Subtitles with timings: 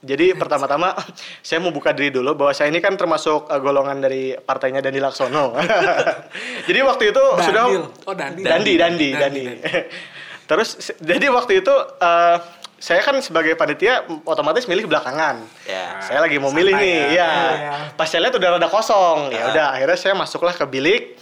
[0.00, 0.96] Jadi pertama-tama
[1.46, 4.96] saya mau buka diri dulu bahwa saya ini kan termasuk uh, golongan dari partainya Dandi
[4.96, 5.52] Laksono.
[6.68, 7.84] jadi waktu itu sudah Dandil.
[8.08, 8.40] Oh, Dandi.
[8.42, 9.44] Dandi Dandi Dandi.
[10.48, 12.36] Terus se- jadi waktu itu uh,
[12.80, 15.36] saya kan sebagai panitia otomatis milih belakangan.
[15.68, 16.00] Ya.
[16.00, 16.96] Saya lagi mau milih nih, ya.
[16.96, 17.06] ya.
[17.12, 17.72] Iya, iya.
[17.92, 19.28] Pas saya lihat udah rada kosong.
[19.30, 19.50] Ya Ah.
[19.52, 21.19] udah, akhirnya saya masuklah ke bilik.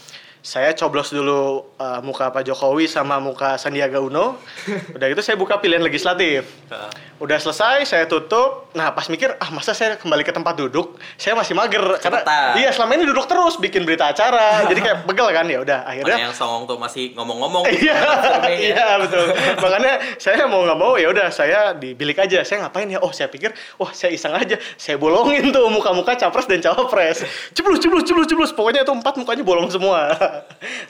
[0.48, 4.40] Saya coblos dulu uh, muka Pak Jokowi sama muka Sandiaga Uno.
[4.96, 6.48] Udah gitu saya buka pilihan legislatif.
[6.72, 6.88] Ah.
[7.20, 8.72] Udah selesai, saya tutup.
[8.72, 10.96] Nah, pas mikir, ah masa saya kembali ke tempat duduk?
[11.20, 12.24] Saya masih mager karena
[12.56, 14.64] iya selama ini duduk terus bikin berita acara.
[14.72, 17.68] jadi kayak begel kan ya udah Mana akhirnya yang songong tuh masih ngomong-ngomong.
[17.78, 18.56] Iya, Survei ya.
[18.72, 19.26] iya betul.
[19.68, 22.40] Makanya saya mau nggak mau ya udah saya di bilik aja.
[22.40, 23.04] Saya ngapain ya?
[23.04, 24.56] Oh saya pikir, wah saya iseng aja.
[24.80, 27.20] Saya bolongin tuh muka-muka capres dan cawapres.
[27.52, 28.50] Ceblus, ceblus, ceblus, ceblus.
[28.56, 30.37] Pokoknya itu empat mukanya bolong semua.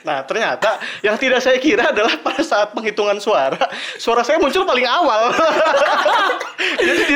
[0.03, 3.59] Nah ternyata yang tidak saya kira adalah pada saat penghitungan suara,
[3.99, 5.31] suara saya muncul paling awal.
[6.79, 7.15] Jadi di,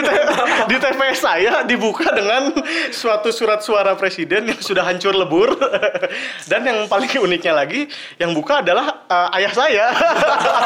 [0.70, 2.52] di TPS saya dibuka dengan
[2.92, 5.56] suatu surat suara presiden yang sudah hancur lebur.
[6.52, 7.88] Dan yang paling uniknya lagi,
[8.20, 9.86] yang buka adalah eh, ayah saya.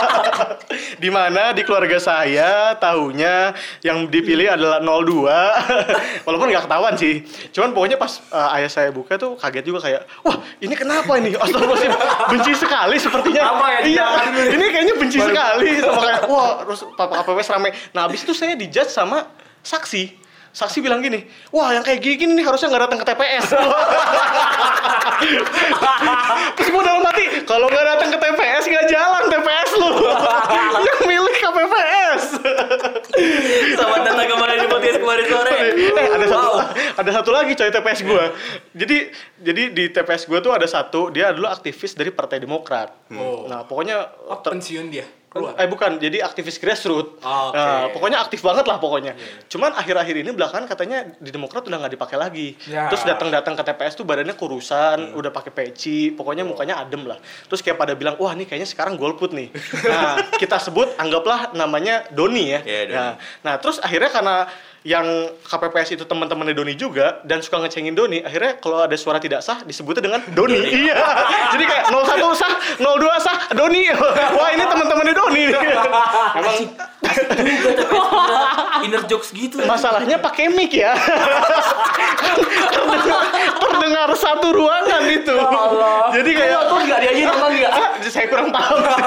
[1.04, 3.54] di mana di keluarga saya tahunya
[3.86, 6.26] yang dipilih adalah 02.
[6.26, 7.26] Walaupun nggak ketahuan sih.
[7.54, 11.34] Cuman pokoknya pas eh, ayah saya buka tuh kaget juga kayak, wah ini kenapa ini?
[11.48, 11.94] Astagfirullahaladzim,
[12.28, 13.42] benci sekali sepertinya.
[13.56, 14.08] Apa ya, Iya,
[14.52, 17.70] ini kayaknya benci sekali sama kayak, wah terus papa KPPS rame.
[17.96, 19.26] Nah abis itu saya dijudge sama
[19.64, 20.28] saksi.
[20.58, 21.22] Saksi bilang gini,
[21.54, 23.46] wah yang kayak gini nih harusnya nggak datang ke TPS.
[26.58, 29.90] Terus gue dalam hati, kalau nggak datang ke TPS nggak jalan TPS lu.
[30.90, 31.97] yang milik KPPS.
[32.58, 35.52] Selamat datang kembali di podcast kemarin sore.
[35.78, 36.62] eh ada satu Wow.
[36.98, 38.26] ada satu lagi coy TPS gue.
[38.74, 38.98] Jadi
[39.40, 42.94] jadi di TPS gue tuh ada satu dia dulu aktivis dari Partai Demokrat.
[43.12, 43.46] Oh.
[43.46, 45.06] Nah pokoknya Oh, pensiun dia.
[45.38, 45.54] Keluar.
[45.62, 47.22] Eh bukan, jadi aktivis grassroots.
[47.22, 47.58] Oh, oke.
[47.58, 49.14] Nah, pokoknya aktif banget lah pokoknya.
[49.48, 52.48] Cuman akhir-akhir ini belakangan katanya di Demokrat udah nggak dipakai lagi.
[52.66, 52.90] Ya.
[52.90, 57.22] Terus datang-datang ke TPS tuh badannya kurusan, udah pakai peci, pokoknya mukanya adem lah.
[57.48, 59.54] Terus kayak pada bilang, wah nih kayaknya sekarang golput nih.
[59.86, 62.60] Nah, kita sebut anggaplah namanya Doni ya.
[62.66, 62.98] Iya, Doni.
[62.98, 63.12] Nah,
[63.46, 64.50] nah, terus akhirnya karena
[64.86, 69.42] yang KPPS itu teman-temannya Doni juga dan suka ngecengin Doni, akhirnya kalau ada suara tidak
[69.42, 70.60] sah disebutnya dengan Doni.
[70.62, 70.98] iya.
[71.58, 73.90] Jadi kayak 01 sah, 02 sah, Doni.
[74.38, 75.44] Wah, ini teman-temannya Doni.
[76.38, 76.58] Emang
[76.98, 78.06] Juga TPS
[78.86, 79.62] inner jokes gitu.
[79.66, 80.98] masalahnya pakai mic ya.
[82.74, 83.22] terdengar,
[83.62, 85.36] terdengar satu ruangan itu.
[86.18, 87.72] Jadi kayak Nonton nggak dia aja nonton nggak?
[87.74, 89.04] Ah, saya kurang paham sih.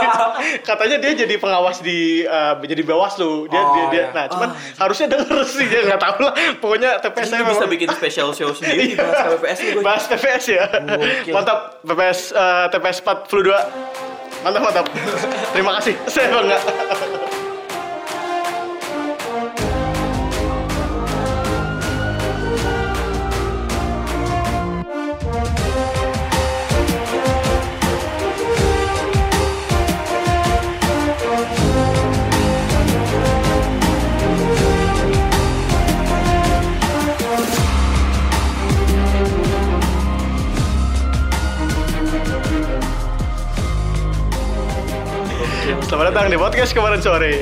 [0.63, 3.47] Katanya dia jadi pengawas di eh, jadi Bawaslu.
[3.47, 4.17] Dia Oh, dia, dia iya.
[4.17, 6.35] nah cuman harusnya denger sih dia nggak tahu lah.
[6.59, 9.83] Pokoknya TPS saya bisa bikin special show sendiri bahas KPPS nih gue.
[9.85, 10.65] bahas TPS ya.
[10.71, 11.33] Gokil.
[11.35, 14.47] Mantap TPS eh, TPS 42.
[14.47, 14.87] Mantap mantap.
[15.53, 15.95] Terima kasih.
[16.09, 16.59] Saya bangga.
[46.21, 47.33] Datang di podcast kemarin sore.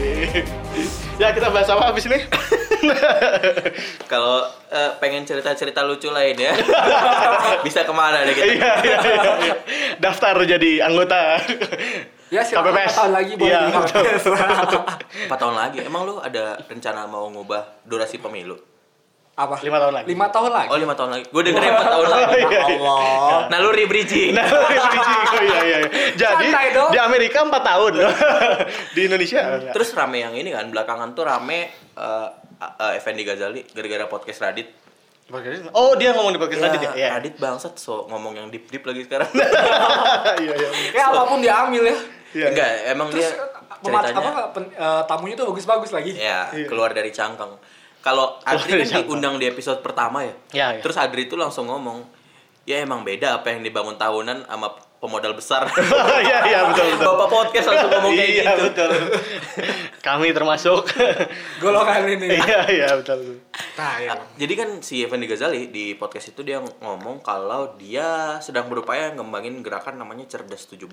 [1.18, 2.14] ya kita bahas apa habis ini?
[4.12, 6.54] Kalau eh, pengen cerita-cerita lucu lain ya,
[7.66, 8.54] bisa ke mana deh kita?
[8.54, 8.98] Iya iya
[9.50, 9.54] iya.
[9.98, 11.42] Daftar jadi anggota.
[12.30, 12.94] Ya silakan KPPS.
[13.02, 14.24] tahun lagi boleh di KPPS.
[15.26, 15.78] Empat tahun lagi.
[15.82, 18.77] Emang lu ada rencana mau ngubah durasi pemilu?
[19.38, 19.54] Apa?
[19.62, 20.06] Lima tahun lagi.
[20.10, 20.68] Lima tahun lagi.
[20.68, 21.24] Oh lima tahun lagi.
[21.30, 22.24] Gue dengerin empat tahun lagi.
[22.34, 22.62] Iya, Ya iya.
[22.74, 23.38] Allah.
[23.46, 24.30] Nah lu re-bridging.
[24.36, 24.98] Nah, bridging.
[24.98, 25.88] Oh, iya, iya, iya.
[26.12, 26.46] Jadi
[26.90, 27.92] di Amerika 4 tahun.
[28.98, 29.40] di Indonesia.
[29.70, 32.28] Terus rame yang ini kan belakangan tuh rame eh
[32.58, 34.68] eh, Effendi Ghazali gara-gara podcast Radit.
[35.70, 36.90] Oh, dia ngomong di podcast tadi ya?
[36.96, 37.08] Iya.
[37.20, 39.28] Radit bangsat so ngomong yang deep deep lagi sekarang.
[40.34, 40.68] Iya, iya.
[40.90, 41.96] Kayak apa pun diambil ya.
[42.28, 42.46] Iya.
[42.50, 43.30] Enggak, emang Terus dia
[43.78, 46.12] ceritanya apa pen- eh, tamunya tuh bagus-bagus lagi.
[46.12, 46.66] ya Iya.
[46.66, 47.54] keluar dari cangkang.
[48.08, 50.34] Kalau Adri kan diundang di episode pertama ya.
[50.56, 50.80] Iya, iya.
[50.80, 52.08] Terus Adri itu langsung ngomong,
[52.64, 55.68] ya emang beda apa yang dibangun tahunan sama pemodal besar.
[56.24, 57.04] Iya, iya, betul, betul.
[57.04, 58.62] Bapak podcast langsung ngomong kayak iya, gitu.
[58.72, 58.90] betul.
[60.00, 60.82] Kami termasuk.
[61.62, 62.32] Golongan ini.
[62.32, 63.20] Iya, iya, betul.
[63.22, 63.36] betul.
[63.76, 64.10] Nah, ya.
[64.40, 69.60] Jadi kan si Effendi Ghazali di podcast itu dia ngomong kalau dia sedang berupaya ngembangin
[69.60, 70.88] gerakan namanya Cerdas 17.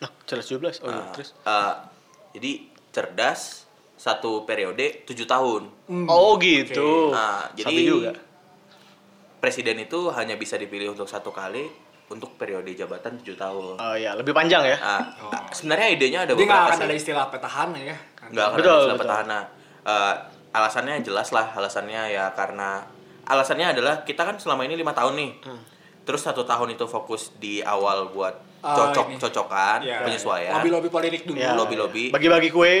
[0.00, 0.80] Nah, jelas 17.
[0.82, 0.96] Oh, iya.
[0.96, 1.30] Nah, terus.
[1.36, 1.74] eh,
[2.34, 2.50] jadi
[2.88, 3.67] cerdas
[3.98, 5.62] satu periode tujuh tahun.
[6.06, 7.10] Oh, gitu.
[7.10, 8.12] Nah, jadi Sabi juga.
[9.38, 11.66] presiden itu hanya bisa dipilih untuk satu kali
[12.08, 13.74] untuk periode jabatan tujuh tahun.
[13.76, 14.78] Oh iya, lebih panjang ya.
[14.78, 15.02] Nah,
[15.50, 16.86] sebenarnya idenya ada Dia nggak beberapa akan sih.
[16.86, 17.96] ada istilah petahana ya.
[18.24, 19.02] Nggak akan Betul, ada istilah betul.
[19.04, 19.40] petahana.
[19.84, 20.14] Eh,
[20.48, 22.80] alasannya jelas lah alasannya ya karena
[23.24, 25.60] alasannya adalah kita kan selama ini lima tahun nih Hmm.
[26.02, 29.16] terus satu tahun itu fokus di awal buat Ah, cocok ini.
[29.16, 30.02] cocokan Ya.
[30.02, 31.38] penyesuaian Lobby-lobby politik dulu.
[31.38, 31.54] Ya.
[31.54, 32.10] Lobby-lobby.
[32.10, 32.74] Bagi-bagi kue.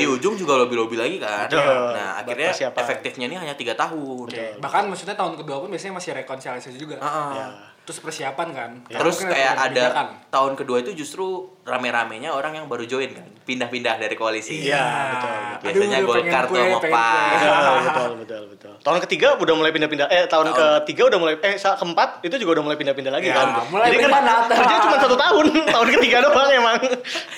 [0.00, 1.60] di ujung juga lobby lobby lagi kan Betul.
[1.92, 2.80] nah Buat akhirnya persiapan.
[2.80, 4.46] efektifnya ini hanya tiga tahun Oke.
[4.56, 6.96] Bahkan maksudnya tahun kedua pun biasanya masih rekonsiliasi juga.
[6.98, 7.30] Ah, ah.
[7.32, 7.46] Ya.
[7.82, 8.70] Terus persiapan kan.
[8.86, 10.06] Terus Mungkin kayak ada kebijakan.
[10.30, 11.26] tahun kedua itu justru
[11.62, 14.70] rame-ramenya orang yang baru join kan, pindah-pindah dari koalisi.
[14.70, 14.78] Iya,
[15.10, 15.62] betul, betul.
[15.66, 16.54] Biasanya Aduh, Golkar tuh
[17.82, 18.61] betul, betul, betul.
[18.82, 20.10] Tahun ketiga udah mulai pindah-pindah.
[20.10, 23.70] Eh, tahun ketiga udah mulai eh keempat itu juga udah mulai pindah-pindah lagi Ya, kan.
[23.70, 24.10] mulai Jadi kan
[24.50, 25.44] kerja cuma satu tahun.
[25.74, 26.78] tahun ketiga doang emang.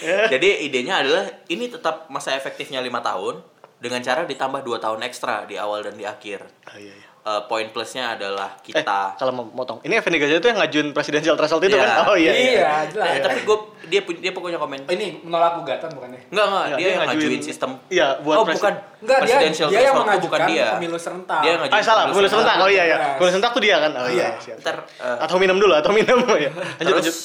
[0.01, 0.33] Ya.
[0.33, 3.45] Jadi idenya adalah ini tetap masa efektifnya lima tahun
[3.77, 6.41] dengan cara ditambah dua tahun ekstra di awal dan di akhir.
[6.65, 7.09] Ah, iya, iya.
[7.25, 9.17] Eh, poin plusnya adalah Eh, kita.
[9.17, 9.81] kalau mau motong.
[9.81, 11.89] Ini Effendi Gajah itu yang ngajuin presidential threshold itu Iya.
[11.97, 12.05] kan?
[12.05, 12.33] Oh iya.
[12.37, 13.09] Iya, jelas.
[13.09, 13.57] Eh, tapi gue
[13.87, 14.85] dia dia pokoknya komen.
[14.85, 16.21] Oh, ini menolak gugatan bukannya?
[16.29, 17.71] Enggak enggak, Enggak, dia, dia yang ngajuin, ngajuin- sistem.
[17.89, 18.75] Iya, buat oh bukan.
[19.01, 20.67] Enggak, dia Presidential dia yang mengajukan bukan dia.
[20.77, 21.41] pemilu serentak.
[21.41, 22.57] Dia ngajuin Ah, salah, pemilu serentak.
[22.59, 22.97] Oh iya, iya.
[23.17, 23.91] Pemilu serentak tuh dia kan?
[23.95, 24.29] Oh iya, Iya.
[24.39, 24.57] siap.
[24.61, 26.53] Ntar eh, Atau minum dulu, atau minum ya.
[26.79, 27.17] Lanjut, terus lanjut.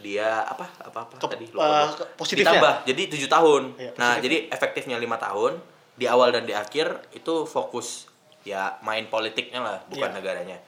[0.00, 2.06] dia apa apa apa Ke- tadi eh, lupa gua.
[2.16, 2.48] positifnya.
[2.48, 5.60] ditambah jadi tujuh tahun Iya, nah jadi efektifnya lima tahun
[5.92, 8.10] di awal dan di akhir itu fokus
[8.42, 10.16] ya main politiknya lah bukan Iya.
[10.16, 10.58] negaranya.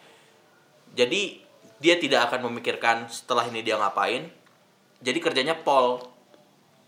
[0.93, 1.43] Jadi
[1.77, 4.31] dia tidak akan memikirkan setelah ini dia ngapain.
[4.99, 6.01] Jadi kerjanya pol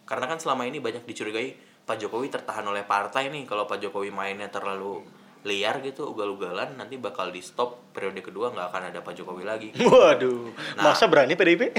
[0.04, 1.52] karena kan selama ini banyak dicurigai
[1.82, 3.44] Pak Jokowi tertahan oleh partai nih.
[3.44, 5.02] Kalau Pak Jokowi mainnya terlalu
[5.42, 9.68] liar gitu ugal-ugalan nanti bakal di stop periode kedua nggak akan ada Pak Jokowi lagi.
[9.82, 10.90] Waduh, Nah.
[10.90, 11.70] masa berani PDIP?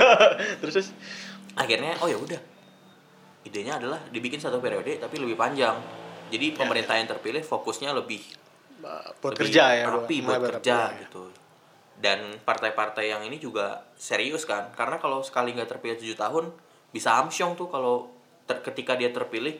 [0.60, 0.88] terus terus.
[1.54, 2.40] Akhirnya oh ya udah.
[3.44, 5.76] Idenya adalah dibikin satu periode tapi lebih panjang.
[6.28, 8.24] Jadi pemerintah yang terpilih fokusnya lebih
[9.34, 9.84] kerja ya.
[9.88, 11.00] rapi buat kerja ya.
[11.02, 11.28] gitu
[11.94, 16.50] dan partai-partai yang ini juga serius kan karena kalau sekali nggak terpilih tujuh tahun
[16.90, 18.10] bisa amsyong tuh kalau
[18.44, 19.54] ter- ketika dia terpilih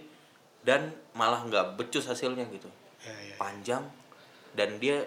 [0.60, 2.66] dan malah nggak becus hasilnya gitu
[3.00, 3.36] Ya, ya.
[3.36, 3.84] panjang
[4.56, 5.04] dan dia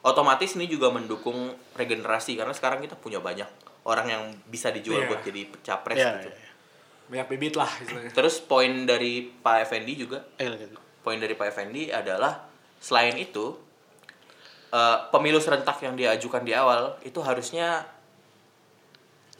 [0.00, 1.36] otomatis ini juga mendukung
[1.74, 3.44] regenerasi karena sekarang kita punya banyak
[3.84, 5.08] orang yang bisa dijual Iya.
[5.08, 6.28] buat jadi capres Ya, gitu.
[6.28, 6.52] ya, ya.
[7.08, 8.12] Banyak bibit lah istilahnya.
[8.12, 10.72] Terus poin dari Pak Effendi juga, Eh, lanjut.
[11.00, 12.47] poin dari Pak Effendi adalah
[12.78, 13.54] selain itu
[14.72, 17.86] eh, pemilu serentak yang diajukan di awal itu harusnya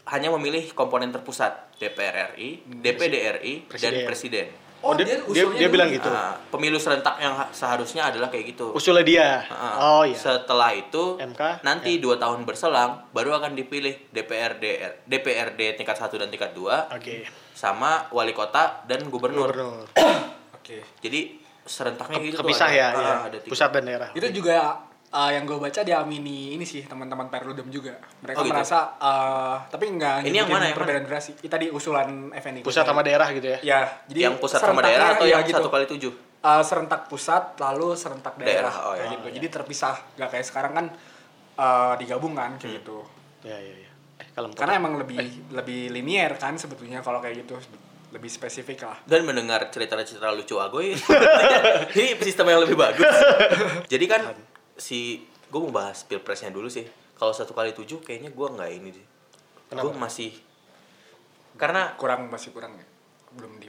[0.08, 4.06] hanya memilih komponen terpusat DPR RI, DPD RI dan Presiden.
[4.08, 4.48] presiden.
[4.78, 6.06] Oh, dia, dia, usulnya dia dulu bilang gitu.
[6.06, 6.10] gitu.
[6.14, 8.70] Nah, pemilu serentak yang ha- seharusnya adalah kayak gitu.
[8.70, 9.42] Usulnya dia.
[9.42, 9.74] Heeh.
[9.82, 10.14] Oh iya.
[10.14, 14.64] Setelah itu MK, nanti dua tahun berselang baru akan dipilih DPRD
[15.02, 17.26] DPRD tingkat 1 dan tingkat 2 Oke.
[17.58, 19.50] sama wali kota dan gubernur.
[19.50, 19.86] Gubernur.
[20.62, 20.86] Oke.
[21.02, 22.36] Jadi serentaknya Ke- gitu.
[22.40, 23.14] kepisah ada- ya, ah, iya.
[23.28, 23.50] ada tiga.
[23.52, 24.08] pusat dan daerah.
[24.10, 24.56] Itu juga
[25.08, 27.92] uh, yang gue baca diamini ini sih teman-teman Perludem juga.
[28.18, 28.52] Mereka Oh, gitu?
[28.52, 31.32] merasa uh, tapi enggak Ini yang mana, yang perbedaan durasi.
[31.34, 32.60] Kita di usulan FNI.
[32.60, 33.58] Pusat sama daerah gitu ya.
[33.62, 35.60] Ya, jadi yang pusat sama daerah atau ya yang gitu.
[35.60, 36.12] satu kali tujuh?
[36.38, 39.12] Uh, serentak pusat lalu serentak daerah, Daerah, oh, kayak iya.
[39.12, 39.26] gitu.
[39.34, 40.86] Jadi terpisah, nggak kayak sekarang kan
[41.56, 42.60] uh, digabung kan Hmm.
[42.60, 42.98] kayak gitu.
[43.42, 43.90] Ya, ya, ya.
[44.18, 45.18] Eh, kalau Karena emang lebih
[45.50, 47.58] lebih linier kan sebetulnya kalau kayak gitu
[48.08, 48.98] lebih spesifik lah.
[49.04, 50.96] Dan mendengar cerita-cerita lucu Agoy,
[51.98, 53.04] ini sistem yang lebih bagus.
[53.92, 54.32] Jadi kan
[54.80, 56.88] si gue mau bahas pilpresnya dulu sih.
[57.18, 59.06] Kalau satu kali tujuh kayaknya gue nggak ini sih.
[59.76, 60.32] Gue masih
[61.58, 62.86] karena Kurang masih kurang ya.
[63.36, 63.68] Belum di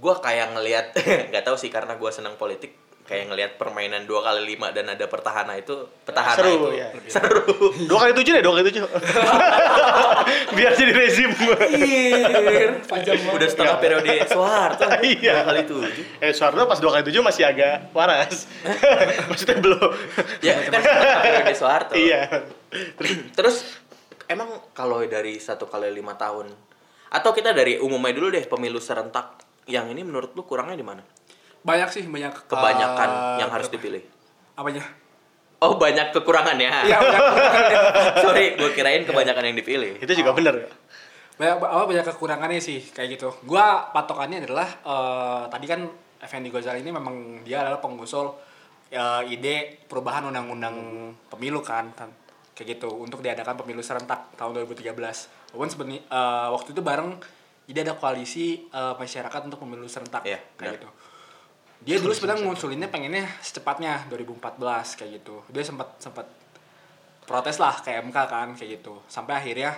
[0.00, 0.86] gue kayak ngelihat
[1.28, 2.79] nggak tahu sih karena gue senang politik
[3.10, 5.74] kayak ngelihat permainan dua kali lima dan ada pertahanan itu
[6.06, 6.88] petahana Seru, itu ya.
[7.18, 7.42] seru
[7.90, 8.86] Dua kali tujuh deh, dua kali tujuh.
[10.56, 11.30] Biar jadi rezim.
[12.86, 14.86] panjang udah setengah periode Soeharto
[15.18, 15.42] Iya.
[15.42, 18.46] dua kali tujuh eh, Soeharto pas dua kali tujuh masih agak waras.
[19.26, 19.90] Maksudnya belum.
[20.38, 22.22] ya kan setengah periode Soeharto Iya.
[23.34, 23.66] terus
[24.30, 26.46] emang kalau dari satu kali lima tahun
[27.10, 31.02] atau kita dari umumnya dulu deh pemilu serentak yang ini menurut lu kurangnya di mana
[31.60, 34.00] Banyak sih, banyak kebanyakan uh, yang harus dipilih.
[34.56, 35.00] Apanya?
[35.60, 37.22] oh banyak kekurangannya Iya, banyak
[38.24, 40.00] sorry gue kirain kebanyakan yang dipilih.
[40.00, 40.56] Itu juga bener.
[41.40, 43.32] banyak apa banyak kekurangannya sih kayak gitu.
[43.48, 45.88] Gua patokannya adalah eh, tadi kan
[46.20, 48.28] Effendi Ghazali ini memang dia adalah pengusul
[48.92, 50.76] eh, ide perubahan undang-undang
[51.32, 52.12] pemilu kan kan.
[52.52, 54.92] Kayak gitu untuk diadakan pemilu serentak tahun 2013
[55.56, 57.10] walaupun sebenarnya eh, waktu itu bareng
[57.72, 60.20] jadi ada koalisi eh, masyarakat untuk pemilu serentak.
[60.28, 60.88] Iya, kayak gitu
[61.80, 64.60] dia dulu sebenarnya ngusulinnya pengennya secepatnya 2014
[65.00, 66.28] kayak gitu dia sempat sempat
[67.24, 69.72] protes lah ke MK kan kayak gitu sampai akhirnya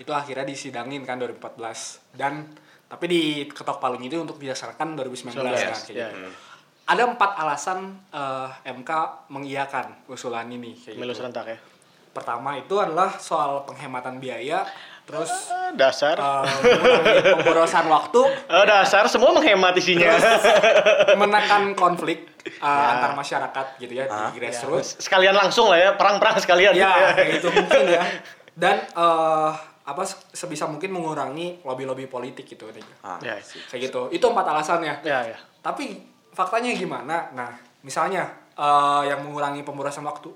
[0.00, 2.48] itu akhirnya disidangin kan 2014 dan
[2.88, 6.08] tapi di ketok palunya itu untuk dilaksanakan 2019 kan kayak ya.
[6.12, 6.28] gitu.
[6.88, 8.90] ada empat alasan eh, MK
[9.32, 11.16] mengiyakan usulan ini kayak gitu.
[11.16, 11.58] serentak ya.
[12.12, 14.68] Pertama itu adalah soal penghematan biaya,
[15.04, 16.16] terus Ah, dasar.
[16.16, 16.42] mengurangi
[17.36, 20.14] pemborosan waktu, Ah, dasar semua menghemat isinya.
[21.14, 22.92] menekan konflik eh, Ya.
[22.92, 24.30] antar masyarakat gitu ya Hah?
[24.30, 24.98] di grassroots.
[24.98, 26.72] sekalian langsung lah ya, perang-perang sekalian.
[26.72, 28.02] Ya, kayak gitu mungkin ya.
[28.52, 29.50] Dan eh,
[29.82, 32.70] apa se- sebisa mungkin mengurangi lobby-lobby politik gitu.
[33.02, 34.00] Ah, Ya, Kayak gitu.
[34.10, 35.02] Itu empat alasannya.
[35.02, 35.38] ya, ya.
[35.58, 35.98] Tapi
[36.30, 37.30] faktanya gimana?
[37.32, 37.50] Nah,
[37.82, 40.30] misalnya eh, yang mengurangi pemborosan waktu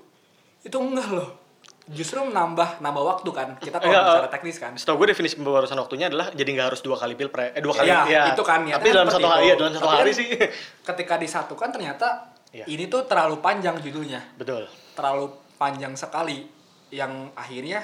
[0.59, 1.46] itu enggak loh.
[1.87, 3.47] Justru menambah nambah waktu kan.
[3.57, 4.71] Kita kalau Enggak, bicara eh, teknis kan.
[4.75, 7.87] Setahu gue definisi pemborosan waktunya adalah jadi nggak harus dua kali pilpres, eh dua kali.
[7.87, 8.23] Ya, ya.
[8.35, 10.27] itu kan, Tapi niatnya dalam satu hari, ya dalam satu Tapi hari kan- sih.
[10.91, 12.07] Ketika disatukan ternyata
[12.47, 12.63] Iya.
[12.67, 14.23] ini tuh terlalu panjang judulnya.
[14.39, 14.67] Betul.
[14.95, 16.47] Terlalu panjang sekali
[16.91, 17.83] yang akhirnya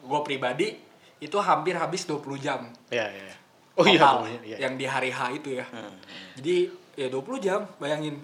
[0.00, 0.72] gue pribadi
[1.20, 2.64] itu hampir habis 20 jam.
[2.88, 3.24] Ya, ya.
[3.28, 3.36] ya.
[3.78, 4.56] Oh iya, total iya, iya.
[4.66, 5.66] yang di hari H itu ya.
[5.70, 5.94] Hmm.
[6.34, 6.66] Jadi
[6.98, 8.18] ya 20 jam bayangin.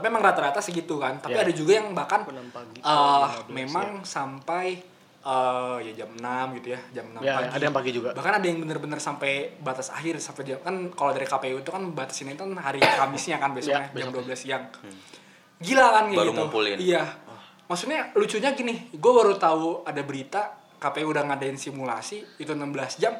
[0.00, 1.20] Tapi emang rata-rata segitu kan.
[1.20, 1.44] Tapi Ya.
[1.44, 4.80] ada juga yang bahkan Enam pagi, eh, 15, memang sampai
[5.20, 7.52] eh, ya jam 6 gitu ya, jam 6 Ya, pagi.
[7.52, 8.08] ada yang pagi juga.
[8.10, 11.92] Bahkan ada yang bener-bener sampai batas akhir sampai jam kan kalau dari KPU itu kan
[11.92, 14.24] batasinnya itu kan hari Kamisnya kan besoknya Ya, jam besok.
[14.24, 14.64] 12 siang.
[15.58, 16.40] Gila kan Baru gitu.
[16.40, 16.80] ngumpulin.
[16.80, 17.04] Iya.
[17.68, 20.40] Maksudnya lucunya gini, gue baru tahu ada berita
[20.80, 23.12] KPU udah ngadain simulasi itu 16 jam.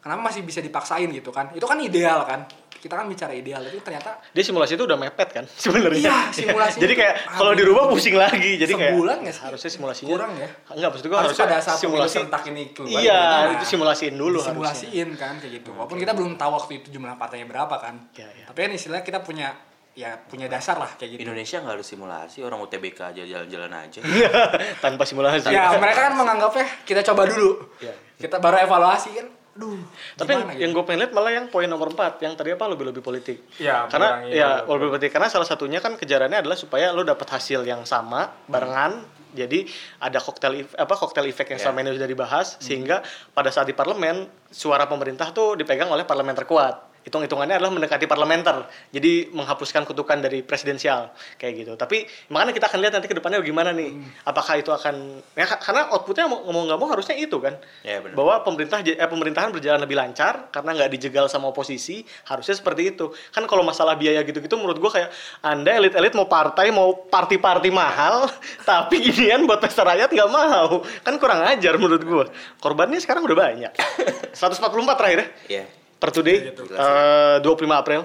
[0.00, 1.52] Kenapa masih bisa dipaksain gitu kan?
[1.52, 2.48] Itu kan ideal kan?
[2.82, 6.02] Kita kan bicara ideal, tapi ternyata Dia simulasi itu udah mepet kan sebenarnya.
[6.02, 8.58] Iya, simulasinya Jadi kayak kalau dirubah pusing lagi.
[8.58, 9.42] Jadi kayak sebulan nggak sih?
[9.46, 10.48] harusnya simulasinya Kurang ya?
[10.74, 13.52] Enggak, maksud gua Harus harusnya pada saat simulasi serentak ini keluar, Iya, gimana?
[13.54, 14.50] itu simulasiin dulu harusnya.
[14.50, 15.70] simulasiin kan kayak gitu.
[15.70, 17.94] Walaupun kita belum tahu waktu itu jumlah partainya berapa kan.
[18.18, 18.44] Iya, iya.
[18.50, 19.48] Tapi kan istilahnya kita punya
[19.92, 21.20] ya punya dasar lah kayak gitu.
[21.22, 24.00] Indonesia nggak harus simulasi, orang UTBK aja jalan-jalan aja.
[24.84, 25.54] Tanpa simulasi.
[25.54, 27.62] Ya mereka kan menganggapnya kita coba dulu.
[27.78, 27.94] Iya.
[28.18, 29.28] Kita baru evaluasi kan.
[29.52, 29.76] Duh.
[30.16, 30.80] Tapi yang gitu?
[30.80, 33.44] gue pengen lihat malah yang poin nomor 4 yang tadi apa lebih lebih politik.
[33.60, 37.04] Iya, karena mengurangi ya lebih- lebih politik karena salah satunya kan kejarannya adalah supaya lo
[37.04, 39.04] dapat hasil yang sama barengan.
[39.32, 39.64] Jadi
[39.96, 41.64] ada koktel apa koktel efek yang Iya.
[41.64, 43.00] selama ini sudah dibahas sehingga
[43.32, 46.91] pada saat di parlemen suara pemerintah tuh dipegang oleh parlemen terkuat.
[47.02, 48.62] Hitung-hitungannya adalah mendekati parlementer.
[48.88, 51.72] Jadi menghapuskan kutukan dari presidensial kayak gitu.
[51.74, 53.90] Tapi makanya kita akan lihat nanti ke depannya gimana nih.
[54.22, 54.94] Apakah itu akan
[55.32, 58.14] ya ka- karena outputnya mau nggak mau harusnya itu kan Ya, benar.
[58.14, 63.06] bahwa pemerintah eh, pemerintahan berjalan lebih lancar karena nggak dijegal sama oposisi harusnya seperti itu
[63.28, 68.30] kan kalau masalah biaya gitu-gitu menurut gua kayak anda elit-elit mau partai mau party-party mahal
[68.64, 72.24] tapi ginian buat pesta rakyat nggak mau kan kurang ajar menurut gua
[72.56, 73.72] korbannya sekarang udah banyak
[74.38, 75.64] 144 terakhir ya Iya.
[76.02, 76.62] Per today Gitu.
[76.68, 78.02] eh, 25 April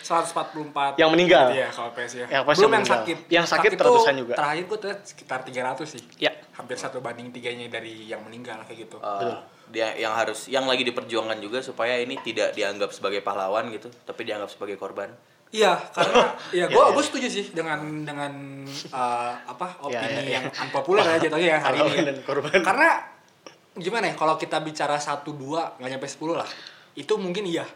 [0.00, 1.46] 144 Yang meninggal.
[1.50, 2.26] Iya, kalau PS ya.
[2.28, 2.94] Yang Belum yang yang meninggal.
[2.96, 3.16] sakit.
[3.28, 4.34] Yang sakit tuh ratusan juga.
[4.34, 6.02] Terakhir gue tuh sekitar 300 sih.
[6.18, 8.96] ya Hampir satu banding tiganya dari yang meninggal kayak gitu.
[8.98, 13.86] Uh, dia yang harus yang lagi diperjuangkan juga supaya ini tidak dianggap sebagai pahlawan gitu,
[14.02, 15.14] tapi dianggap sebagai korban.
[15.48, 16.92] Iya, karena ya gue Iya, iya.
[16.92, 18.32] gue setuju sih dengan dengan
[18.88, 20.32] uh, apa opini Iya, iya, iya.
[20.36, 21.82] yang unpopular ya jatuhnya ya hari ini.
[21.82, 22.08] Pahlawan ya.
[22.08, 22.50] dan korban.
[22.60, 22.88] Karena
[23.72, 26.50] gimana ya kalau kita bicara satu dua nggak nyampe 10 lah.
[26.96, 27.66] Itu mungkin iya.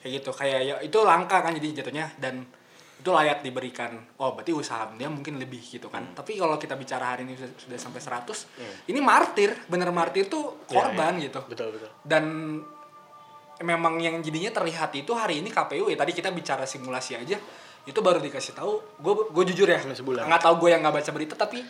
[0.00, 0.30] Kayak gitu.
[0.32, 2.46] Kayak ya itu langka kan jadi jatuhnya dan
[2.98, 3.94] itu layak diberikan.
[4.18, 6.02] Oh, berarti usaha dia mungkin lebih gitu kan.
[6.02, 6.16] Hmm.
[6.18, 10.58] Tapi kalau kita bicara hari ini sudah, sudah sampai 100, ini martir, bener martir tuh
[10.68, 11.24] Iya, korban iya.
[11.28, 12.24] gitu betul betul dan
[13.64, 17.40] memang yang jadinya terlihat itu hari ini KPU ya tadi kita bicara simulasi aja
[17.88, 21.34] itu baru dikasih tahu gue gue jujur ya nggak tahu gue yang nggak baca berita
[21.34, 21.64] tapi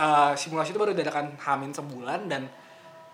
[0.00, 2.48] uh, simulasi itu baru diadakan hamin sebulan dan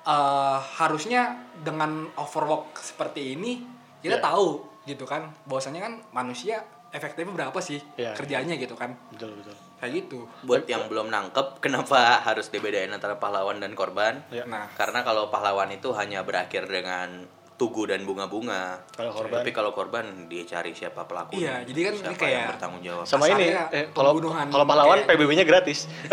[0.02, 3.61] uh, harusnya dengan overwork seperti ini
[4.00, 4.25] kita Ya.
[4.25, 8.16] tahu gitu kan bahwasanya kan manusia efektifnya berapa sih Ya.
[8.16, 13.16] kerjanya gitu kan betul betul kayak gitu Buat yang belum nangkep, kenapa harus dibedain antara
[13.16, 14.21] pahlawan dan korban?
[14.28, 14.45] Ya.
[14.45, 17.25] nah Karena kalau pahlawan itu hanya berakhir dengan
[17.61, 18.81] tugu dan bunga-bunga.
[18.88, 19.37] Kalau korban?
[19.37, 21.61] Tapi kalau korban dia cari siapa pelakunya.
[21.61, 23.05] Iya, jadi kan ini siapa kayak- yang bertanggung jawab.
[23.05, 25.79] sama ini Kasarnya eh, kalau pembunuhan kalau pahlawan kayak- PBB-nya gratis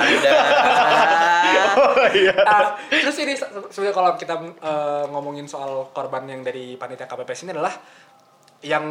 [0.00, 0.32] Ada.
[1.72, 6.74] oh iya Ah, terus ini se- sebenarnya kalau kita eh, ngomongin soal korban yang dari
[6.74, 7.72] panitia KPPS ini adalah
[8.60, 8.84] yang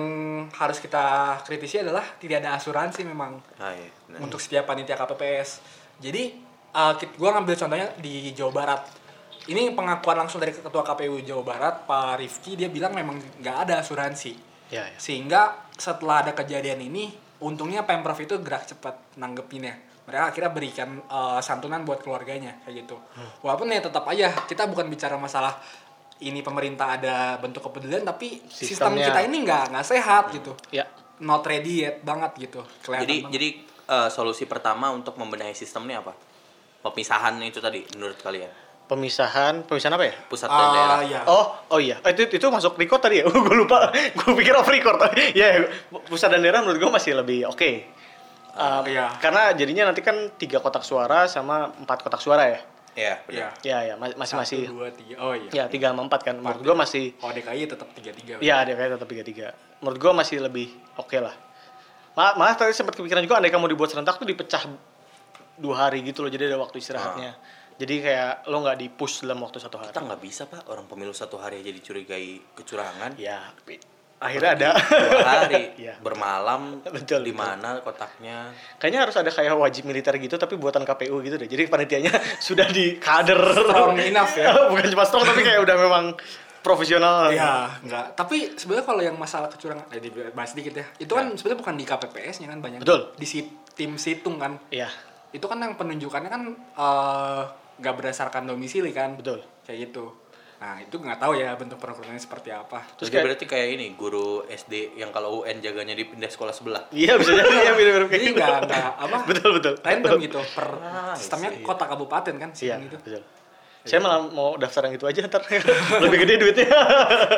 [0.49, 1.05] harus kita
[1.43, 4.19] kritisi adalah tidak ada asuransi memang Ah, iya, benar.
[4.19, 5.61] untuk setiap panitia KPPS.
[5.99, 6.41] Jadi
[6.71, 8.81] uh, kit- gua ngambil contohnya di Jawa Barat.
[9.49, 13.81] Ini pengakuan langsung dari ketua KPU Jawa Barat Pak Rifki dia bilang memang nggak ada
[13.81, 14.37] asuransi.
[14.69, 14.97] ya, ya.
[15.01, 17.09] Sehingga setelah ada kejadian ini,
[17.41, 19.73] untungnya Pemprov itu gerak cepat nanggepinnya.
[20.05, 22.97] Mereka akhirnya berikan uh, santunan buat keluarganya kayak gitu.
[23.41, 25.57] Walaupun ya tetap aja kita bukan bicara masalah
[26.19, 29.05] ini pemerintah ada bentuk kepedulian tapi sistem Sistemnya.
[29.09, 30.53] kita ini nggak nggak sehat gitu.
[30.69, 30.85] ya
[31.19, 32.61] Not ready yet banget gitu.
[32.85, 33.33] Kelihatan Jadi banget.
[33.33, 33.47] jadi
[33.85, 36.13] eh, solusi pertama untuk membenahi sistem ini apa?
[36.79, 38.68] Pemisahan itu tadi menurut kalian.
[38.89, 40.99] Pemisahan pemisahan apa ya Pusat dan Ah, daerah.
[41.05, 41.19] iya.
[41.23, 42.01] Oh, oh iya.
[42.01, 43.29] Eh, Itu itu masuk record tadi ya?
[43.47, 43.93] gue lupa.
[43.93, 44.97] Gue pikir off record.
[45.31, 45.61] ya,
[46.09, 47.71] pusat dan daerah menurut gue masih lebih oke.
[48.51, 49.13] Uh, Iya.
[49.19, 52.59] Karena jadinya nanti kan tiga kotak suara sama empat kotak suara ya.
[52.91, 53.47] Iya, Iya.
[53.47, 53.51] benar.
[53.61, 54.61] Ya ya ma- masih masih.
[54.67, 55.15] Dua, tiga.
[55.21, 55.49] Oh iya.
[55.53, 56.35] Ya tiga sama empat kan.
[56.35, 57.13] Menurut gua masih.
[57.13, 58.33] Kalau DKI tetap tiga tiga.
[58.41, 59.47] Ya ada kayak tetap tiga tiga.
[59.79, 60.67] Menurut gua masih lebih
[60.97, 61.31] oke lah.
[62.11, 64.65] Malah, malah tadi sempat kepikiran juga andai kamu dibuat serentak tuh dipecah
[65.55, 66.27] dua hari gitu loh.
[66.27, 67.37] Jadi ada waktu istirahatnya.
[67.79, 69.89] Jadi kayak lo nggak di push dalam waktu satu hari.
[69.89, 73.15] Kita nggak bisa pak orang pemilu satu hari aja dicurigai kecurangan.
[73.15, 73.79] Ya tapi
[74.19, 74.69] akhirnya ada.
[74.75, 75.95] Dua hari Iya.
[75.97, 78.51] bermalam Betul, di mana kotaknya.
[78.75, 81.47] Kayaknya harus ada kayak wajib militer gitu tapi buatan KPU gitu deh.
[81.47, 82.11] Jadi panitianya
[82.43, 83.39] sudah di kader.
[83.39, 84.51] Strong enough ya.
[84.69, 86.05] Bukan cuma strong tapi kayak udah memang
[86.59, 87.31] profesional.
[87.31, 88.05] Iya, enggak.
[88.13, 90.83] Tapi sebenarnya kalau yang masalah kecurangan, eh dibahas dikit ya.
[90.99, 92.79] Itu kan sebenarnya bukan di KPPS-nya kan banyak.
[92.83, 93.15] Betul.
[93.15, 94.59] Di si- tim situng kan.
[94.67, 94.91] Iya,
[95.31, 96.41] Itu kan yang penunjukannya kan
[96.75, 97.43] eh,
[97.79, 99.15] nggak berdasarkan domisili kan.
[99.15, 99.39] betul.
[99.63, 100.11] Kayak gitu.
[100.59, 102.83] Nah, itu nggak tahu ya bentuk perekrutannya seperti apa.
[102.93, 106.83] Terus kayak- berarti kayak ini guru SD yang kalau UN jaganya dipindah sekolah sebelah.
[106.91, 108.39] Iya bisa jadi ya mirip-mirip kayak Jadi gitu.
[108.43, 109.17] nggak nggak apa?
[109.31, 109.73] Betul betul.
[109.79, 111.63] Random gitu per Ah, sistemnya iya.
[111.63, 112.99] kota kabupaten kan Iya, gitu.
[112.99, 113.23] betul.
[113.81, 115.39] Saya malah mau daftar yang itu aja ntar
[116.03, 116.67] lebih gede duitnya.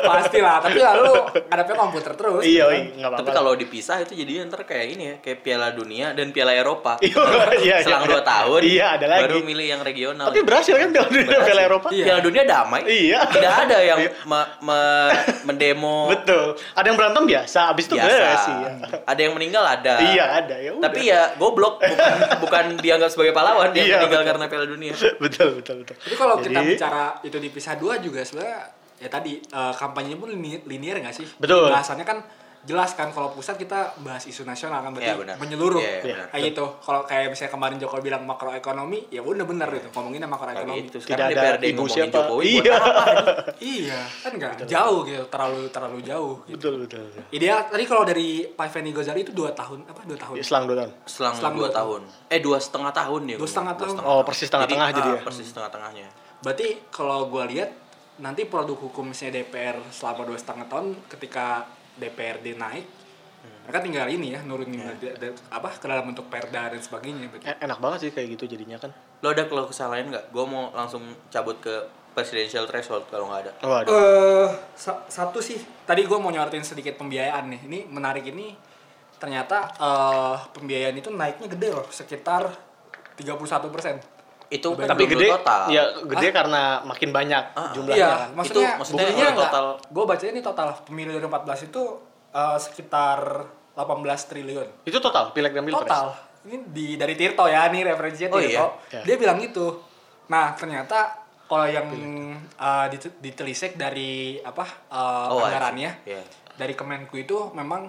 [0.02, 1.12] Pastilah, tapi lalu
[1.44, 2.42] ngadepnya komputer terus.
[2.42, 2.74] iya, gitu kan.
[2.74, 3.20] iya, nggak apa-apa.
[3.22, 6.98] Tapi kalau dipisah itu jadinya ntar kayak ini ya, kayak Piala Dunia dan Piala Eropa.
[7.64, 8.18] iya, Selang iya.
[8.18, 9.22] 2 tahun, Iya, ada lagi.
[9.24, 10.26] baru milih yang regional.
[10.28, 11.46] Tapi berhasil kan Piala Dunia Berhasil.
[11.46, 11.88] Piala Eropa?
[11.88, 12.04] Iya.
[12.04, 12.80] Piala Dunia damai.
[12.84, 13.18] Iya.
[13.28, 15.12] Tidak ada yang me- me-
[15.44, 16.44] mendemo Betul.
[16.74, 18.08] Ada yang berantem biasa, abis itu biasa.
[18.08, 18.70] beres iya.
[19.04, 19.94] Ada yang meninggal ada.
[20.02, 20.70] Iya, ada ya.
[20.74, 20.84] udah.
[20.84, 24.30] Tapi ya goblok, bukan, bukan dianggap sebagai pahlawan dia Iya, meninggal betul.
[24.34, 24.92] karena Piala Dunia.
[25.16, 25.96] betul, betul, betul.
[25.96, 28.60] Tapi kalau kita Jadi- bicara itu dipisah dua juga sebenarnya
[28.96, 31.26] ya tadi eh, kampanyenya pun lini- linear nggak sih?
[31.36, 31.68] Betul.
[31.68, 32.20] Bahasannya kan
[32.62, 35.34] jelas kan kalau pusat kita bahas isu nasional kan berarti Iya, benar.
[35.34, 35.82] menyeluruh.
[35.82, 36.26] Iya, iya, benar.
[36.30, 36.64] Kayak gitu.
[36.78, 40.86] Kalau kayak misalnya kemarin Jokowi bilang makroekonomi, ya udah benar itu ngomonginnya makroekonomi.
[40.86, 41.02] gitu.
[41.02, 42.14] Tidak Sekarang ada DPRD ibu ngomongin siapa.
[42.14, 42.74] Jokowi Iya.
[42.78, 43.02] apa?
[43.74, 46.54] iya, kan enggak jauh gitu, terlalu terlalu jauh gitu.
[46.54, 47.02] betul, betul.
[47.02, 47.22] betul.
[47.34, 50.34] Ideal tadi kalau dari Pak Fendi Gozali itu dua tahun apa dua tahun?
[50.38, 50.90] Ya, selang dua tahun.
[51.02, 52.00] Selang, Selang dua dua tahun.
[52.30, 53.36] Eh dua setengah tahun ya.
[53.42, 53.96] Dua setengah tahun.
[53.98, 55.22] Oh, persis tengah-tengah jadi, ah, ya.
[55.26, 56.06] Persis tengah-tengahnya.
[56.42, 57.70] Berarti kalau gue lihat
[58.18, 61.64] nanti produk hukum misalnya DPR selama dua setengah tahun ketika
[61.96, 62.86] DPRD naik
[63.62, 67.46] mereka tinggal ini ya nurunin da- da- apa ke dalam bentuk perda dan sebagainya berarti.
[67.46, 68.90] E- Enak banget sih kayak gitu jadinya kan.
[69.18, 70.30] Lo ada keluh kesah lain nggak?
[70.30, 71.70] Gue mau langsung cabut ke
[72.10, 73.52] presidential threshold kalau nggak ada.
[73.62, 73.88] Oh, ada.
[73.88, 78.54] Eh, sa- satu sih tadi gue mau nyorotin sedikit pembiayaan nih ini menarik ini
[79.16, 82.46] ternyata eh, pembiayaan itu naiknya gede loh sekitar
[83.14, 83.98] 31 persen
[84.52, 85.60] Itu kan Tapi gede, total.
[85.66, 87.96] ya gede karena makin banyak Ah, jumlahnya.
[87.96, 88.28] Iya, kan.
[88.34, 91.82] maksudnya, Itu maksudnya kalau total- gue bacanya ini total pemilu 2014 itu
[92.30, 93.18] eh, sekitar
[93.72, 93.88] 18
[94.26, 94.68] triliun.
[94.82, 95.84] Itu total pileg dan pilpres.
[95.84, 96.06] Total.
[96.42, 98.66] Ini di dari Tirto ya, nih referensinya Oh, Tirto.
[98.88, 99.00] iya?
[99.02, 99.80] Dia bilang gitu.
[100.26, 101.88] Nah, ternyata kalau yang
[102.88, 106.24] dit- ditelisik dari apa eh, Oh, anggarannya Iya.
[106.54, 107.88] dari Kemenku itu memang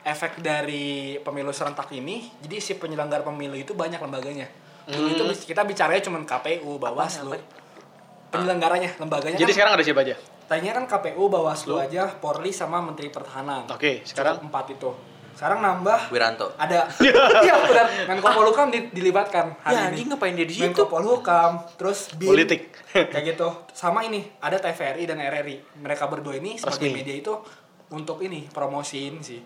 [0.00, 4.48] efek dari pemilu serentak ini, jadi si penyelenggara pemilu itu banyak lembaganya.
[4.88, 7.36] Dulu itu bis- kita bicaranya cuma KPU, Bawaslu.
[8.28, 10.14] Penyelenggaranya, lembaganya Jadi kan sekarang ada siapa aja?
[10.44, 13.64] Tadinya kan KPU, Bawaslu aja, Polri sama Menteri Pertahanan.
[13.66, 14.36] Oke, sekarang?
[14.36, 14.90] Cukup empat itu.
[15.32, 16.50] Sekarang nambah Wiranto.
[16.58, 16.90] ada
[17.46, 20.10] iya benar Menko Polhukam di- dilibatkan hari Ya, ini.
[20.10, 20.66] ngapain dia di situ?
[20.66, 22.74] Menko Polhukam, terus BIN, Politik.
[23.14, 23.48] kayak gitu.
[23.70, 25.78] Sama ini ada TVRI dan RRI.
[25.78, 26.96] Mereka berdua ini sebagai Resmi.
[26.96, 27.32] media itu
[27.88, 29.38] untuk ini promosiin sih.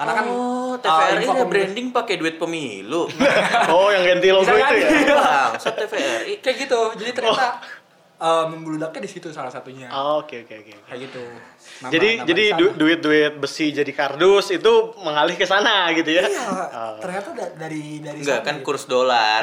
[0.00, 3.04] Karena kan oh, uh, TVRI ada pemilu- branding pakai duit pemilu.
[3.72, 4.88] oh, yang ganti logo itu ya?
[5.12, 6.34] Bang, so TVRI.
[6.42, 6.80] kayak gitu.
[6.96, 7.60] Jadi ternyata
[8.16, 9.88] uh, membeludaknya di situ salah satunya.
[9.90, 10.72] Oh, Oke, oke, oke.
[10.86, 11.20] Kayak gitu.
[11.20, 16.24] Nambah- Jadi nambah jadi du- duit-duit besi jadi kardus itu mengalih ke sana gitu ya?
[16.24, 16.96] Iya, Oh.
[16.98, 18.64] ternyata da- dari dari Enggak sana kan gitu.
[18.66, 19.40] kurs dolar.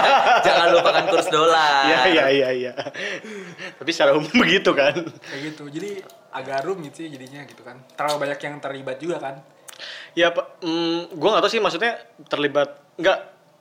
[0.48, 1.84] Jangan lupakan kurs dolar.
[1.84, 2.72] Iya, iya, iya, iya.
[3.74, 4.96] Tapi secara umum begitu kan?
[4.96, 5.68] kayak gitu.
[5.68, 7.76] Jadi agak rumit sih jadinya gitu kan.
[7.92, 9.36] Terlalu banyak yang terlibat juga kan.
[10.14, 13.18] Ya, Pak, mm, gua nggak tahu sih maksudnya terlibat nggak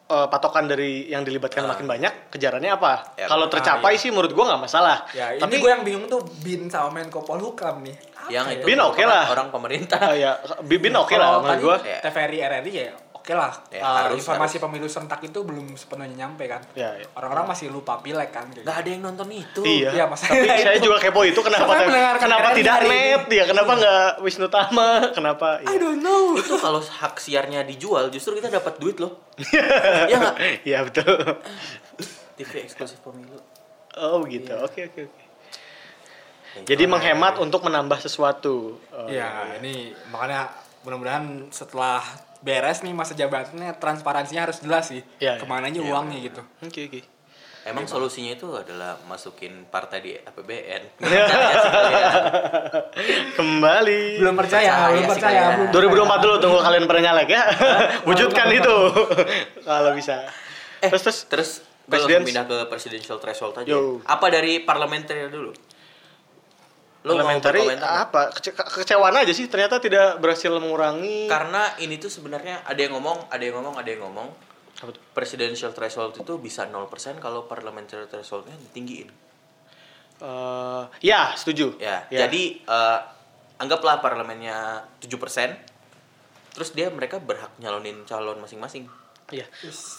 [0.07, 3.19] eh, patokan dari yang dilibatkan makin banyak, kejarannya apa?
[3.19, 4.01] Ya, Kalau tercapai iya.
[4.01, 5.03] sih menurut gua nggak masalah.
[5.11, 7.95] Ya, Tapi gue yang bingung tuh Bin sama Menko Polhukam nih.
[8.15, 8.55] Apa Yang ya?
[8.55, 9.23] itu Bin oke lah.
[9.27, 9.99] orang pemerintah.
[9.99, 10.31] Ah, ya,
[10.63, 11.77] Bibin oke lah Kalau menurut tadi gua.
[11.83, 11.99] Ya.
[12.07, 12.91] TVRI RRI ya
[13.27, 13.51] oke lah.
[13.67, 14.63] Ya, Eh, harus, informasi harus.
[14.71, 16.63] pemilu serentak itu belum sepenuhnya nyampe kan.
[16.71, 17.03] Ya, ya.
[17.11, 18.47] Orang-orang masih lupa pileg kan.
[18.55, 18.63] gitu.
[18.63, 19.67] ada yang nonton itu.
[19.67, 19.91] Iya.
[19.91, 20.23] Iya, Mas.
[20.23, 21.75] Tapi saya juga kepo itu kenapa
[22.15, 23.43] kenapa RRI tidak net ya?
[23.43, 25.11] Kenapa nggak Wisnu Tama?
[25.11, 25.59] Kenapa?
[25.59, 26.39] I don't know.
[26.39, 29.19] Itu kalau hak siarnya dijual justru kita dapat duit loh.
[30.07, 30.35] Iya nggak?
[30.63, 31.19] Iya betul.
[32.37, 33.35] TV eksklusif pemilu.
[33.99, 34.55] Oh gitu.
[34.63, 35.23] Oke oke oke.
[36.55, 38.79] Ya, Jadi menghemat untuk menambah sesuatu.
[38.89, 40.49] Oh, Iya, ini makanya
[40.81, 42.01] mudah-mudahan setelah
[42.47, 45.03] beres nih masa jabatannya transparansinya harus jelas sih.
[45.19, 45.35] Iya, iya.
[45.35, 46.41] Ke mananya Iya, uangnya gitu.
[46.61, 47.01] Oke oke.
[47.67, 50.81] Emang solusinya itu adalah masukin partai di APBN.
[50.97, 51.27] Kalian.
[53.35, 53.99] Kembali.
[54.17, 55.43] Belum percaya, Percaya belum percaya.
[55.67, 57.41] belum 2024 dulu tunggu kalian pada nyalek ya.
[58.07, 58.75] Wujudkan itu.
[59.67, 60.23] Kalau bisa.
[60.79, 61.19] Eh, Terus terus
[61.87, 63.67] terus gue pindah ke presidential threshold aja.
[63.67, 63.99] Yo.
[64.03, 65.51] Apa dari parliamentary dulu?
[67.07, 68.35] Lo Elementary apa?
[68.35, 71.31] Kece kekecewaan aja sih ternyata tidak berhasil mengurangi.
[71.31, 74.27] Karena ini tuh sebenarnya ada yang ngomong, ada yang ngomong, ada yang ngomong.
[74.83, 75.01] Apa tuh?
[75.15, 76.75] Presidential threshold itu bisa 0%
[77.23, 79.09] kalau parliamentary thresholdnya ditinggiin.
[80.17, 81.79] Eh, ya, setuju.
[81.79, 82.27] Ya, Ya.
[82.27, 82.99] jadi eh,
[83.57, 85.55] anggaplah parlemennya 7%.
[86.57, 88.89] Terus dia mereka berhak nyalonin calon masing-masing.
[89.27, 89.43] Iya.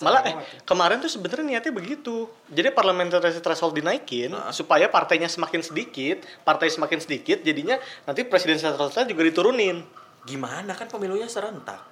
[0.01, 0.61] Malah eh, banget ya.
[0.65, 2.33] kemarin tuh sebenarnya niatnya begitu.
[2.49, 4.49] Jadi parliamentary threshold dinaikin Nah.
[4.57, 7.77] supaya partainya semakin sedikit, partai semakin sedikit, jadinya
[8.09, 9.85] nanti presidential threshold juga diturunin.
[10.25, 11.85] Gimana kan pemilunya serentak?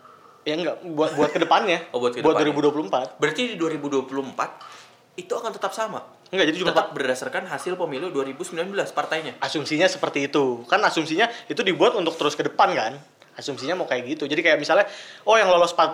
[0.49, 1.85] Ya enggak buat buat ke depannya.
[1.93, 3.13] Oh, buat buat ke depannya.
[3.13, 3.21] 2024.
[3.21, 6.01] Berarti di 2024 itu akan tetap sama.
[6.33, 9.39] Enggak, jadi cuma tetap berdasarkan hasil pemilu 2019 partainya.
[9.39, 12.93] asumsinya seperti itu kan asumsinya itu dibuat untuk terus ke depan kan
[13.37, 14.89] asumsinya mau kayak gitu jadi kayak misalnya
[15.23, 15.93] oh yang lolos 4%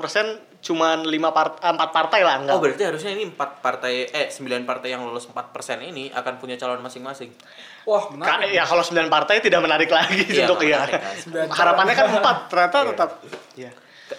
[0.62, 4.46] cuman 5 part, 4 partai lah enggak Oh berarti harusnya ini empat partai eh 9
[4.62, 5.50] partai yang lolos 4%
[5.83, 7.35] ini akan punya calon masing-masing.
[7.83, 8.55] Wah, Ka- menarik.
[8.55, 11.02] ya kalau 9 partai tidak menarik lagi Iya, untuk ya kan.
[11.18, 12.88] Sembilan harapannya kan 4 ternyata Iya.
[12.88, 13.11] tetap
[13.59, 13.70] ya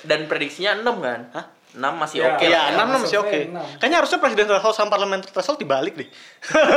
[0.04, 1.20] Dan prediksinya 6 kan?
[1.32, 1.46] Hah?
[1.74, 2.26] 6 masih Ya.
[2.32, 2.44] oke.
[2.44, 2.86] Iya, lah ya.
[2.86, 3.40] 6 masih oke.
[3.50, 3.66] Enam.
[3.76, 6.06] Kayaknya harusnya presiden threshold sama parliamentary threshold dibalik deh.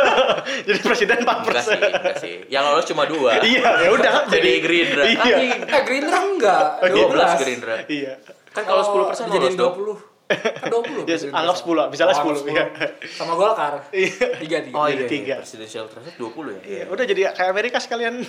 [0.66, 1.44] Jadi presiden 4%.
[1.44, 2.34] Enggak sih, enggak sih.
[2.48, 3.36] Yang lolos cuma 2.
[3.52, 5.02] iya, ya udah Jadi Gerindra.
[5.04, 5.36] Iya.
[5.60, 6.62] Eh, Gerindra enggak.
[6.80, 7.74] 12 Gerindra.
[7.86, 8.12] Iya.
[8.50, 8.82] Kan kalau
[9.12, 9.74] 10% jadi lolos dong.
[9.76, 10.16] 20.
[10.26, 11.06] Kan 20.
[11.06, 11.38] Ya, Gerindra.
[11.38, 12.64] anggap 10, misalnya Oh, anggap 10, iya.
[13.12, 13.74] Sama Golkar.
[13.92, 14.26] Iya.
[14.40, 14.74] Tiga tiga.
[14.74, 15.26] Oh Jadi iya, tiga.
[15.28, 15.36] iya.
[15.38, 16.60] Presidential threshold 20 ya?
[16.64, 18.24] Iya, udah jadi kayak Amerika sekalian.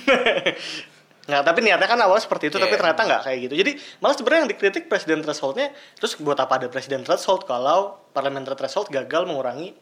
[1.28, 2.80] Nggak, tapi niatnya kan awalnya seperti itu, tapi Iya.
[2.80, 3.54] ternyata nggak kayak gitu.
[3.60, 8.56] Jadi malah sebenarnya yang dikritik presiden thresholdnya, terus buat apa ada presiden threshold kalau parliamentary
[8.56, 9.76] threshold gagal mengurangi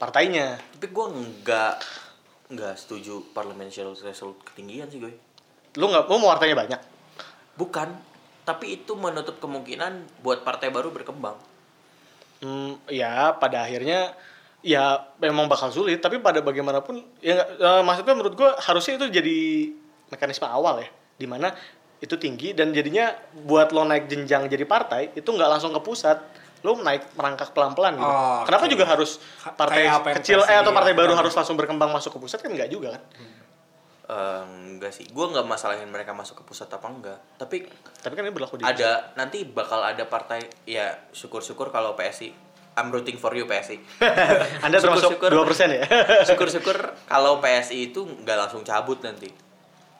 [0.00, 0.56] partainya?
[0.56, 1.84] Tapi gue enggak
[2.48, 5.12] enggak setuju parliamentary threshold ketinggian sih gue.
[5.76, 6.80] Lu nggak, lu mau partainya banyak?
[7.60, 7.88] Bukan,
[8.48, 11.36] tapi itu menutup kemungkinan buat partai baru berkembang.
[12.40, 14.16] Hmm, ya pada akhirnya
[14.64, 19.06] ya memang bakal sulit, tapi pada bagaimanapun ya nggak- eh, maksudnya menurut gua harusnya itu
[19.12, 19.40] jadi
[20.08, 21.52] mekanisme awal ya, di mana
[21.98, 26.14] itu tinggi dan jadinya buat lo naik jenjang jadi partai itu nggak langsung ke pusat,
[26.62, 28.06] lo naik merangkak pelan-pelan gitu.
[28.06, 28.72] Oh, Kenapa oke.
[28.72, 29.18] juga harus
[29.52, 32.94] partai kecil eh atau partai baru harus langsung berkembang masuk ke pusat kan nggak juga
[32.94, 33.02] kan?
[34.08, 34.42] Eh,
[34.72, 37.20] enggak sih, gue nggak masalahin mereka masuk ke pusat apa enggak.
[37.36, 37.68] Tapi
[38.00, 42.32] Tapi kan ini berlaku di ada nanti bakal ada partai ya syukur-syukur kalau PSI.
[42.78, 43.76] I'm rooting for you PSI.
[44.64, 45.28] Anda termasuk Syukur-syukur.
[45.28, 45.84] dua persen ya?
[46.24, 49.28] Syukur-syukur kalau PSI itu nggak langsung cabut nanti.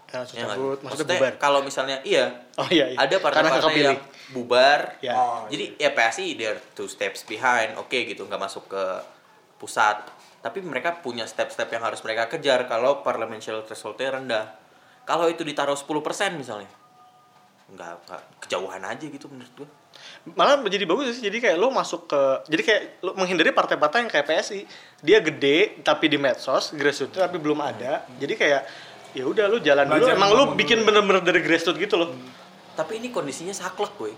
[0.09, 1.33] Langsung Ya cabut, maksudnya Maksudnya bubar.
[1.37, 2.97] kalau misalnya iya, Oh iya, iya.
[2.97, 4.01] ada partai-partai yang
[4.33, 4.97] bubar.
[5.05, 5.13] Ya.
[5.13, 8.85] Oh, Jadi ya PSI they're two steps behind, oke gitu, nggak masuk ke
[9.57, 10.01] pusat.
[10.41, 14.47] Tapi mereka punya step-step yang harus mereka kejar kalau parliamentary threshold-nya rendah.
[15.05, 15.89] Kalau itu ditaruh 10%
[16.37, 16.69] misalnya,
[17.69, 19.69] nggak, nggak kejauhan aja gitu menurut gue.
[20.37, 24.11] malah menjadi bagus sih jadi kayak lo masuk ke jadi kayak lo menghindari partai-partai yang
[24.13, 24.63] kayak PSI
[25.03, 28.63] dia gede tapi di medsos grassroots tapi belum ada jadi kayak
[29.19, 32.15] ya udah lo jalan dulu emang lo membangun bikin bener-bener dari grassroots gitu loh
[32.79, 34.15] Tapi ini kondisinya saklek gue.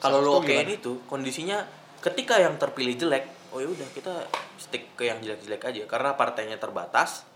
[0.00, 0.80] Kalau lo Saklek okein gimana?
[0.80, 1.58] itu, kondisinya
[2.00, 4.24] ketika yang terpilih jelek, oh ya udah kita
[4.56, 7.28] stick ke yang jelek-jelek aja karena partainya terbatas.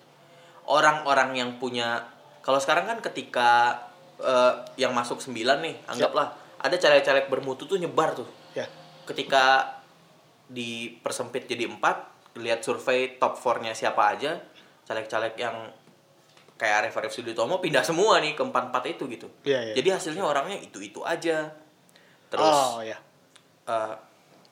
[0.65, 2.09] Orang-orang yang punya
[2.41, 3.77] kalau sekarang kan ketika
[4.17, 6.33] eh, yang masuk 9 nih, anggaplah
[6.65, 8.29] ada caleg-caleg bermutu tuh nyebar tuh.
[8.57, 8.65] ya
[9.05, 9.77] Ketika
[10.49, 12.09] dipersempit jadi empat,
[12.41, 14.41] lihat survei top 4-nya siapa aja,
[14.89, 15.57] caleg-caleg yang
[16.65, 19.29] kayak Arif Arif Sudotomo pindah semua nih ke empat-empat itu gitu.
[19.45, 19.75] Iya, iya.
[19.77, 21.53] Jadi hasilnya orangnya itu-itu aja.
[22.33, 22.97] Terus oh ya
[23.69, 23.93] eh,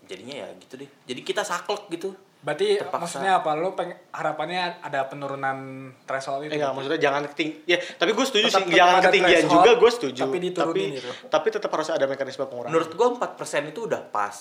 [0.05, 0.91] jadinya ya gitu deh.
[1.09, 2.13] Jadi kita saklek gitu.
[2.43, 2.99] Berarti Terpaksa.
[3.23, 3.55] maksudnya apa?
[3.55, 5.57] Lo peng harapannya ada penurunan
[6.05, 6.53] threshold itu?
[6.53, 9.55] Eh, enggak, maksudnya jangan keting ya tapi gue setuju Tetap- sih tetap jangan ketinggian threshold,
[9.63, 11.11] juga gue setuju tapi diturunin gitu.
[11.31, 14.37] tapi tetap harus ada mekanisme pengurangan Menurut gua 4% itu udah pas.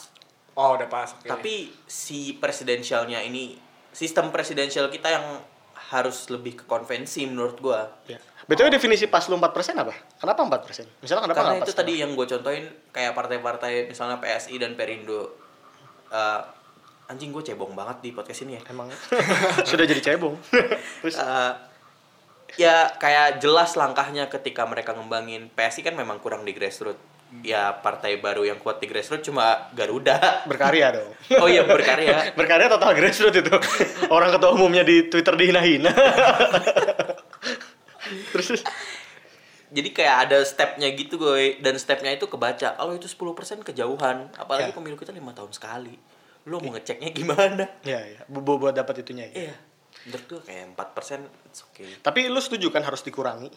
[0.57, 1.13] Oh, udah pas.
[1.15, 1.29] oke.
[1.29, 3.53] Tapi si presidensialnya ini
[3.93, 5.25] sistem presidensial kita yang
[5.91, 7.84] harus lebih ke konvensi menurut gua.
[8.08, 8.15] ya.
[8.47, 9.43] Betul definisi pas lu 4%
[9.77, 9.93] apa?
[10.17, 11.04] Kenapa 4%?
[11.04, 11.80] Misalnya kenapa Karena itu 4%?
[11.84, 15.36] tadi yang gue contohin kayak partai-partai misalnya PSI dan Perindo.
[16.10, 16.41] Eh,
[17.08, 18.62] anjing gue cebong banget di podcast ini ya.
[18.71, 18.88] Emang
[19.69, 20.36] sudah jadi cebong.
[21.06, 21.54] Terus Eh,
[22.60, 26.99] ya kayak jelas langkahnya ketika mereka ngembangin PSI kan memang kurang di grassroots.
[27.39, 30.44] Ya partai baru yang kuat di grassroots cuma Garuda.
[30.44, 31.15] berkarya dong.
[31.39, 32.28] Oh iya berkarya.
[32.39, 33.56] berkarya total grassroots itu.
[34.08, 35.96] Orang ketua umumnya di Twitter dihina-hina.
[38.32, 38.62] Terus
[39.72, 42.76] Jadi kayak ada stepnya gitu gue dan stepnya itu kebaca.
[42.76, 44.76] Kalau itu 10% kejauhan, apalagi Ya.
[44.76, 45.96] pemilu kita lima tahun sekali.
[46.44, 47.63] Lu mau ngeceknya gimana?
[47.80, 48.22] Iya, iya.
[48.28, 49.48] Bu- bu- Buat dapat itunya ya.
[49.48, 49.56] Iya.
[50.04, 51.88] Menurut gue kayak 4% it's okay.
[51.98, 53.48] Tapi lu setuju kan harus dikurangi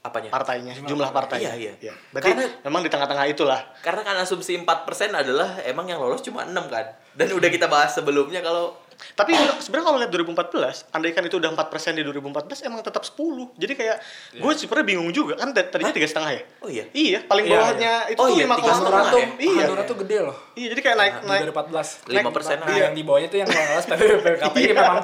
[0.00, 0.32] Apanya?
[0.32, 1.52] partainya, jumlah partainya.
[1.52, 1.92] Iya, iya.
[2.08, 3.60] Berarti Karena- memang di tengah-tengah itulah.
[3.78, 4.64] Karena kan asumsi 4%
[5.12, 6.88] adalah emang yang lolos cuma 6 kan.
[7.12, 8.72] Dan udah kita bahas sebelumnya kalau
[9.10, 13.48] Tapi sebenarnya kalau lihat 2014, andaikan itu udah 4% di 2014 emang tetap 10.
[13.56, 13.96] Jadi kayak
[14.34, 16.42] gue sebenarnya bingung juga kan tadi- tadinya tiga setengah ya.
[16.60, 16.84] Oh iya.
[16.92, 19.28] Iya, paling Iya, bawahnya itu Oh tuh iya, lima tiga koma setengah setengah tuh, ya?
[19.40, 19.62] Iya.
[19.64, 20.36] Hanura tuh gede loh.
[20.52, 21.88] Iya, jadi kayak naik naik 2014.
[22.04, 22.80] 5% Nah, aja.
[22.82, 24.72] yang di bawahnya tuh yang lolos PPKP Iya.
[24.76, 25.00] memang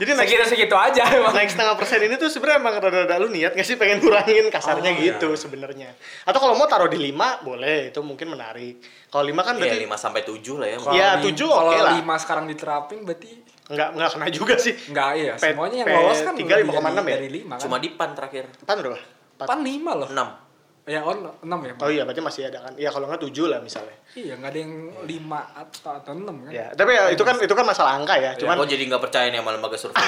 [0.00, 1.30] Jadi naik segitu-segitu aja emang.
[1.30, 4.90] naik setengah persen ini tuh sebenarnya emang rada-rada lu niat nggak sih pengen kurangin kasarnya
[4.90, 5.36] Oh, gitu iya.
[5.36, 5.88] sebenarnya.
[6.24, 8.80] Atau kalau mau taruh di 5 boleh, itu mungkin menarik.
[9.06, 10.78] Kalau 5 kan Iya berarti 5 sampai 7 lah ya.
[10.78, 11.92] Kalau Iya, di- tujuh oke Kalau lah.
[11.94, 13.30] 5 sekarang diterapin berarti
[13.68, 14.74] nggak nggak kena juga sih.
[14.88, 15.32] enggak iya.
[15.34, 17.14] P- Semuanya yang P- lolos kan tiga, lebih 5,6 dari, ya?
[17.14, 17.60] dari 5 kan.
[17.60, 18.44] Cuma di PAN terakhir.
[18.64, 18.98] Pan berapa?
[19.38, 20.08] Pan 5 loh.
[20.08, 20.49] 6.
[20.88, 21.72] Ya on 6 ya.
[21.76, 21.86] Bang?
[21.86, 22.72] Oh iya, berarti masih ada kan.
[22.74, 23.96] Iya, kalau nggak 7 lah misalnya.
[24.16, 26.50] Iya, enggak ada yang 5 atau atau 6 kan.
[26.50, 28.32] Ya, tapi ya itu kan itu kan masalah angka ya.
[28.40, 30.00] Cuman Cuman oh jadi nggak percaya nih sama lembaga survei.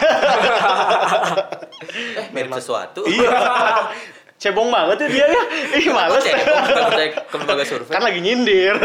[2.18, 3.04] eh mirip sesuatu.
[3.04, 3.30] iya.
[4.42, 5.42] Cebong banget ya dia ya.
[5.78, 6.26] Ih, males.
[6.26, 7.94] Nggak percaya ke lembaga survei.
[7.94, 8.74] kan lagi nyindir.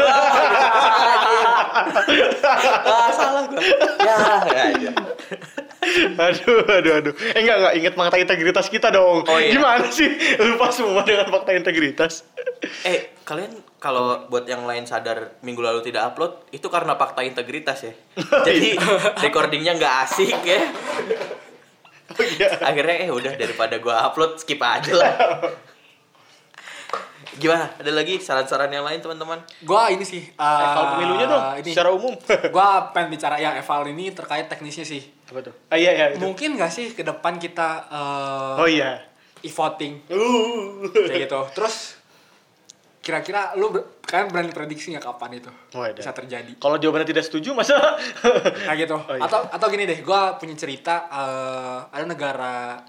[2.86, 3.58] ah, salah gua.
[3.98, 4.17] Ya,
[4.54, 4.89] ya aja.
[6.13, 7.13] aduh, aduh, aduh.
[7.34, 9.26] Eh enggak enggak inget fakta integritas kita dong.
[9.26, 9.58] Oh, iya.
[9.58, 10.13] Gimana sih?
[10.38, 12.22] Lupa semua dengan fakta integritas.
[12.86, 17.82] Eh, kalian kalau buat yang lain sadar minggu lalu tidak upload, itu karena fakta integritas
[17.82, 17.93] ya.
[18.48, 18.78] Jadi
[19.26, 20.62] recordingnya nggak asik ya.
[22.17, 22.49] Iya.
[22.60, 25.13] Akhirnya eh udah daripada gua upload skip aja lah.
[27.38, 27.69] Gimana?
[27.77, 29.38] Ada lagi saran-saran yang lain teman-teman?
[29.62, 31.69] Gua ini sih eh, Eval pemilunya dong ini.
[31.69, 32.13] secara umum.
[32.56, 35.06] Gua pengen bicara yang eval ini terkait teknisnya sih.
[35.27, 35.53] Apa tuh?
[35.67, 36.23] Ah iya iya itu.
[36.23, 39.06] Mungkin gak sih ke depan kita eh, Oh iya.
[39.38, 40.89] e-voting Uh.
[40.89, 41.38] kayak gitu.
[41.53, 41.96] Terus
[43.08, 43.72] kira-kira lu
[44.04, 45.96] kalian berani prediksi nggak kapan itu Waduh.
[45.96, 46.60] bisa terjadi?
[46.60, 47.80] Kalau jawabannya tidak setuju masa
[48.67, 49.00] Nah gitu.
[49.00, 49.24] Oh, iya.
[49.24, 52.84] Atau atau gini deh, gua punya cerita eh, ada negara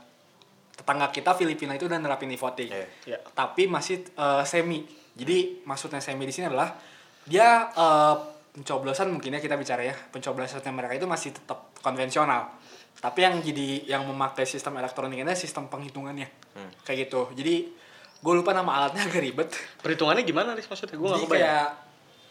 [0.74, 2.66] tetangga kita Filipina itu udah nerapin e-voting.
[2.66, 3.14] Iya.
[3.14, 3.18] ya.
[3.30, 4.82] Tapi masih eh, semi.
[5.14, 6.74] Jadi maksudnya semi di sini adalah
[7.22, 8.14] dia eh,
[8.58, 9.94] pencoblosan mungkin ya kita bicara ya.
[9.94, 12.58] Pencoblosan mereka itu masih tetap konvensional.
[12.98, 16.26] Tapi yang jadi yang memakai sistem elektronik ini sistem penghitungannya.
[16.58, 16.74] Hmm.
[16.82, 17.30] Kayak gitu.
[17.38, 17.86] Jadi
[18.18, 19.48] gue lupa nama alatnya agak ribet.
[19.78, 20.94] Perhitungannya gimana nih maksudnya?
[20.94, 21.44] Gue nggak kebayang.
[21.44, 21.66] kayak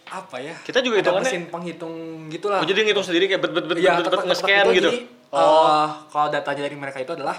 [0.07, 0.53] apa ya?
[0.61, 1.93] Kita juga hitungannya- mesin penghitung
[2.27, 2.59] gitulah.
[2.59, 4.77] Oh jadi ngitung sendiri kayak bet bet bet Iya, bet bet, nge-scan tepat itu.
[4.77, 4.89] gitu.
[4.89, 5.67] Jadi, oh.
[5.67, 7.37] eh, kalau datanya dari mereka itu adalah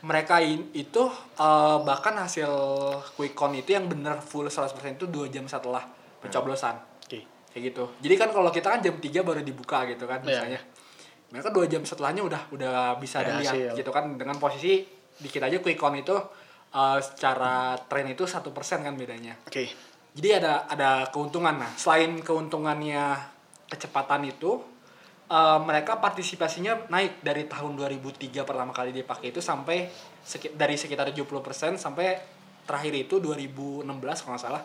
[0.00, 1.02] mereka in- itu
[1.36, 2.50] eh, bahkan hasil
[3.14, 5.84] quick count itu yang benar full 100% itu 2 jam setelah
[6.18, 6.76] pencoblosan.
[7.02, 7.20] Oke.
[7.50, 7.84] Kayak gitu.
[8.00, 10.28] Jadi kan kalau kita kan jam 3 baru dibuka gitu kan Iya.
[10.40, 10.60] misalnya.
[11.30, 13.70] Mereka 2 jam setelahnya udah udah bisa Ya, dilihat hasil.
[13.76, 14.82] gitu kan dengan posisi
[15.16, 16.16] dikit aja quick count itu
[16.70, 19.34] eh, secara tren itu satu persen kan bedanya.
[19.46, 19.70] Oke.
[20.10, 21.54] Jadi ada ada keuntungan.
[21.54, 23.14] Nah, selain keuntungannya
[23.70, 24.58] kecepatan itu,
[25.30, 29.86] eh, mereka partisipasinya naik dari tahun 2003 pertama kali dipakai itu sampai
[30.22, 32.18] seki- dari sekitar 70% sampai
[32.66, 34.62] terakhir itu 2016 kalau nggak salah.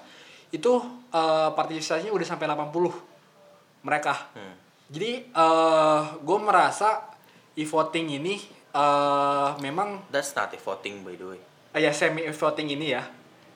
[0.49, 0.81] Itu
[1.13, 2.93] eh, partisipasinya udah sampai 80
[3.85, 4.13] mereka.
[4.33, 4.55] Hmm.
[4.85, 7.09] Jadi eh gue merasa
[7.57, 8.37] e-voting ini
[8.69, 11.41] eh memang That's not a voting by the way.
[11.75, 13.03] Eh, ya semi voting ini ya.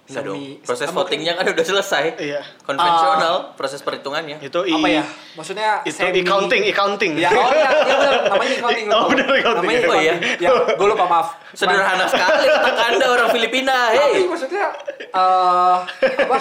[0.05, 0.35] Enggak dong.
[0.35, 2.17] Semi- Proses votingnya kan udah selesai.
[2.17, 2.41] Iya.
[2.63, 4.41] Konvensional proses perhitungannya.
[4.41, 5.03] Itu i apa ya
[5.33, 7.11] maksudnya Itu semi- accounting, accounting.
[7.15, 9.43] ya oh ya, ya benar namanya accounting Oh, benar, accounting.
[9.61, 10.13] namanya Oh, iya.
[10.17, 10.41] accounting.
[10.41, 13.77] ya gue lupa maaf Sederhana sekali otak anda orang Filipina.
[13.87, 14.25] tapi Hey.
[14.25, 14.65] maksudnya
[15.05, 15.77] eh
[16.19, 16.37] apa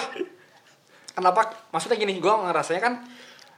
[1.11, 2.93] kenapa maksudnya gini gue ngerasanya kan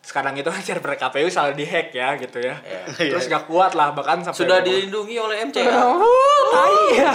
[0.01, 2.81] sekarang itu kan server KPU selalu dihack ya gitu ya Ya.
[2.99, 5.71] terus gak kuat lah bahkan sampai Sudah dilindungi oleh MCA.
[5.71, 6.03] Oh,
[6.49, 7.12] tai ya.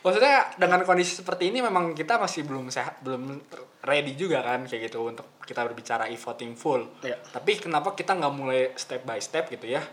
[0.00, 3.36] Maksudnya dengan kondisi seperti ini memang kita masih belum sehat, belum
[3.84, 6.88] ready juga kan kayak gitu untuk kita berbicara e-voting full.
[7.04, 7.20] Iya.
[7.20, 9.84] Tapi kenapa kita nggak mulai step by step gitu ya?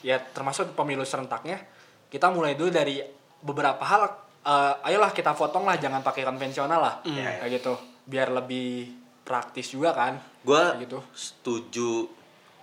[0.00, 1.60] Ya termasuk pemilu serentaknya
[2.08, 3.04] kita mulai dulu dari
[3.40, 4.28] beberapa hal.
[4.40, 7.44] eh, ayolah kita potong lah, jangan pakai konvensional lah, Iya.
[7.44, 7.76] kayak gitu.
[8.08, 8.88] Biar lebih
[9.20, 10.16] praktis juga kan.
[10.40, 10.98] Gua Kayak gitu.
[11.12, 12.08] setuju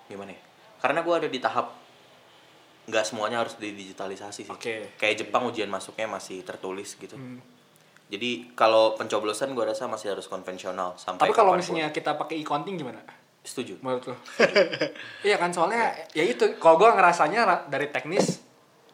[0.09, 0.41] gimana ya?
[0.81, 1.77] Karena gua ada di tahap
[2.87, 4.49] nggak semuanya harus didigitalisasi sih.
[4.49, 4.95] Oke.
[4.95, 7.13] Kayak Jepang ujian masuknya masih tertulis gitu.
[7.13, 7.43] Hmm.
[8.07, 12.75] Jadi kalau pencoblosan gua rasa masih harus konvensional sampai Tapi kalau misalnya kita pakai e-counting
[12.75, 13.03] gimana?
[13.43, 13.79] setuju.
[13.79, 14.15] menurut lo
[15.23, 18.43] iya kan soalnya ya itu kalau gue ngerasanya ra- dari teknis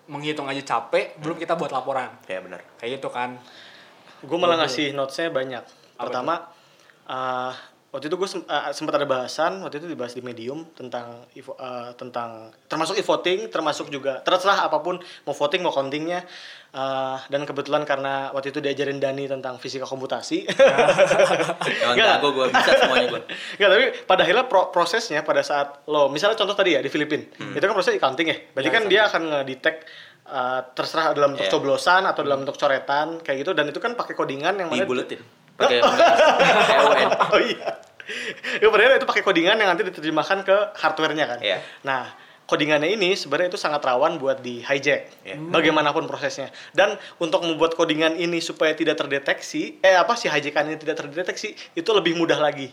[0.05, 2.61] menghitung aja capek belum kita buat laporan Ya benar.
[2.77, 3.41] kayak gitu kan
[4.21, 5.63] Gue malah ngasih notesnya banyak.
[5.97, 6.33] Apa Pertama,
[7.03, 7.53] eh,
[7.93, 8.29] waktu itu gue
[8.71, 11.45] sempat ada bahasan waktu itu dibahas di medium tentang eh,
[11.93, 16.25] tentang termasuk e-voting termasuk juga terserah apa pun mau voting mau countingnya
[16.73, 20.41] Eh, dan kebetulan karena waktu itu diajarin Dani tentang fisika komputasi
[21.93, 22.17] Nggak.
[22.17, 23.21] jago gue bisa semuanya gue.
[23.57, 27.29] Nggak, tapi pada akhirnya pro- prosesnya pada saat lo misalnya contoh tadi ya di Filipina
[27.33, 27.53] Hmm.
[27.53, 29.79] itu kan proses accounting ya berarti Ya, kan dia akan ngedetect
[30.25, 31.53] uh, terserah dalam bentuk Iya.
[31.53, 35.21] coblosan atau dalam bentuk coretan kayak gitu dan itu kan pakai codingan yang mana Dibuletin.
[35.53, 35.79] Pakai
[37.33, 37.69] oh iya.
[38.59, 41.39] Ya padahal itu pakai codingan yang nanti diterjemahkan ke hardware-nya kan.
[41.39, 41.57] Iya.
[41.81, 42.11] nah
[42.43, 45.39] codingannya ini sebenarnya itu sangat rawan buat di hijack Iya.
[45.39, 46.51] bagaimanapun prosesnya.
[46.71, 51.55] Dan untuk membuat codingan ini supaya tidak terdeteksi eh apa sih hijackan ini tidak terdeteksi
[51.73, 52.69] itu lebih mudah lagi.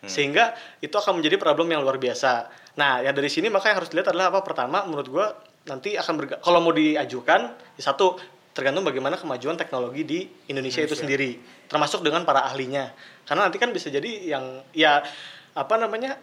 [0.00, 0.08] Hmm.
[0.08, 2.48] sehingga itu akan menjadi problem yang luar biasa.
[2.80, 4.40] Nah ya dari sini maka yang harus dilihat adalah apa?
[4.40, 5.36] Pertama menurut gua
[5.68, 8.16] nanti akan berga- kalau mau diajukan ya satu
[8.50, 11.38] tergantung bagaimana kemajuan teknologi di Indonesia, itu sendiri
[11.70, 12.90] termasuk dengan para ahlinya.
[13.24, 15.02] Karena nanti kan bisa jadi yang ya
[15.54, 16.18] apa namanya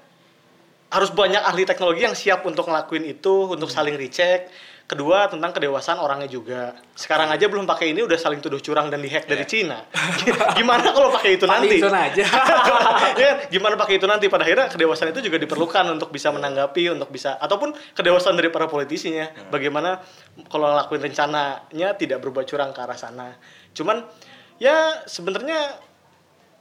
[0.87, 4.47] harus banyak ahli teknologi yang siap untuk ngelakuin itu untuk saling recheck
[4.87, 6.71] kedua tentang kedewasaan orangnya juga.
[6.95, 9.51] Sekarang aja belum pakai ini udah saling tuduh curang dan dihack dari Iya.
[9.51, 9.77] Cina.
[10.57, 11.75] Gimana kalau pakai itu nanti?
[11.75, 12.23] Pattinson aja.
[13.21, 14.31] ya gimana pakai itu nanti?
[14.31, 18.71] Pada akhirnya kedewasaan itu juga diperlukan untuk bisa menanggapi untuk bisa ataupun kedewasaan dari para
[18.71, 19.27] politisinya.
[19.51, 19.99] Bagaimana
[20.47, 23.35] kalau ngelakuin rencananya tidak berbuat curang ke arah sana.
[23.75, 24.07] Cuman
[24.55, 25.83] ya sebenarnya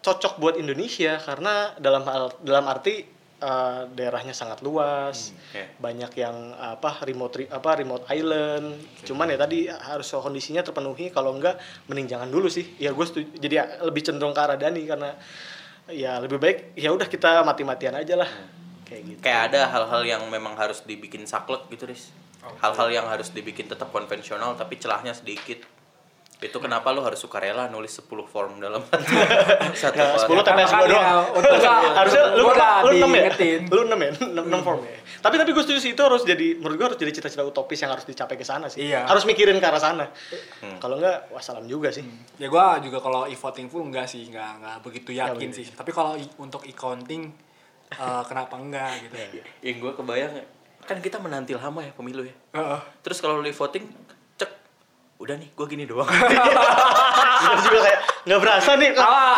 [0.03, 3.07] cocok buat Indonesia karena dalam hal dalam arti
[3.41, 5.33] eh, daerahnya sangat luas.
[5.53, 5.81] Oke.
[5.81, 8.77] banyak yang apa remote apa remote island.
[9.05, 11.13] Cuman ya tadi harus kondisinya terpenuhi.
[11.13, 12.77] Kalau enggak mending jangan dulu sih.
[12.81, 13.29] Ya gue setuju.
[13.37, 15.11] Jadi ya lebih cenderung ke arah Dani karena
[15.87, 18.31] ya lebih baik ya udah kita mati-matian aja lah.
[18.87, 19.21] Kayak gitu.
[19.23, 22.15] Kayak ada hal-hal yang memang harus dibikin saklek gitu, Riz.
[22.63, 25.67] Hal-hal yang harus dibikin tetap konvensional tapi celahnya sedikit.
[26.37, 28.85] Itu kenapa lu harus sukarela nulis 10 form dalam
[29.81, 30.37] satu form.
[30.37, 31.05] 10 TPS gua doang.
[31.57, 33.25] ya, harusnya lu lu 6 ya?
[33.73, 34.11] Lu 6 ya?
[34.45, 35.01] 6, form ya.
[35.25, 37.89] Tapi tapi gue setuju sih itu harus jadi menurut gue harus jadi cita-cita utopis yang
[37.89, 38.85] harus dicapai ke sana sih.
[38.85, 39.09] Iya.
[39.09, 40.13] Harus mikirin ke arah sana.
[40.61, 40.77] Hmm.
[40.77, 42.05] Kalau enggak wassalam juga sih.
[42.37, 45.65] ya gua juga kalau e-voting full enggak sih enggak enggak begitu Ya, yakin begitu.
[45.65, 47.33] sih tapi kalau untuk e-counting
[47.91, 49.45] eh, kenapa enggak gitu Iya.
[49.65, 50.33] Yang gue kebayang
[50.87, 52.35] kan kita menanti lama ya pemilu ya.
[52.55, 52.81] Heeh.
[53.03, 54.06] Terus kalau lu voting cek
[55.17, 56.09] udah nih gue gini doang.
[57.47, 58.91] Terus juga kayak nggak berasa nih.
[58.95, 59.37] Ah,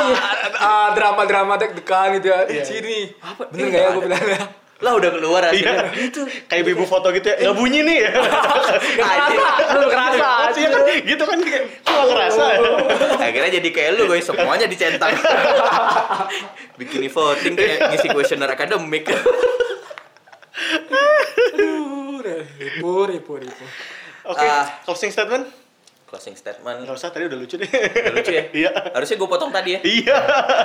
[0.57, 2.41] ah, drama-drama deg-degan gitu ya.
[2.45, 2.51] Iya.
[2.51, 2.99] Di sini.
[3.19, 3.43] Apa?
[3.49, 4.43] Bener Eh, nggak ya gue bilangnya?
[4.79, 5.91] lah udah keluar hasilnya.
[5.91, 6.07] Iya.
[6.07, 7.37] Itu kayak ibu foto gitu ya.
[7.41, 7.99] Nggak bunyi nih.
[8.95, 9.35] Kerasa,
[9.69, 10.29] belum kerasa.
[10.55, 12.45] Iya kan gitu kan kayak nggak kerasa.
[13.19, 15.11] Akhirnya jadi kayak lu guys, semuanya dicentang.
[16.79, 19.11] Bikin voting kayak ngisi kuesioner akademik.
[21.55, 23.65] Aduh, ribu, ribu, ribu.
[24.25, 24.67] Oke, Ah.
[24.85, 25.47] closing statement?
[26.09, 26.89] Closing statement.
[26.89, 27.69] Nggak usah, tadi udah lucu deh.
[27.69, 28.45] Udah lucu ya?
[28.65, 28.71] Iya.
[28.97, 29.81] Harusnya gue potong tadi ya.
[29.85, 30.19] Iya.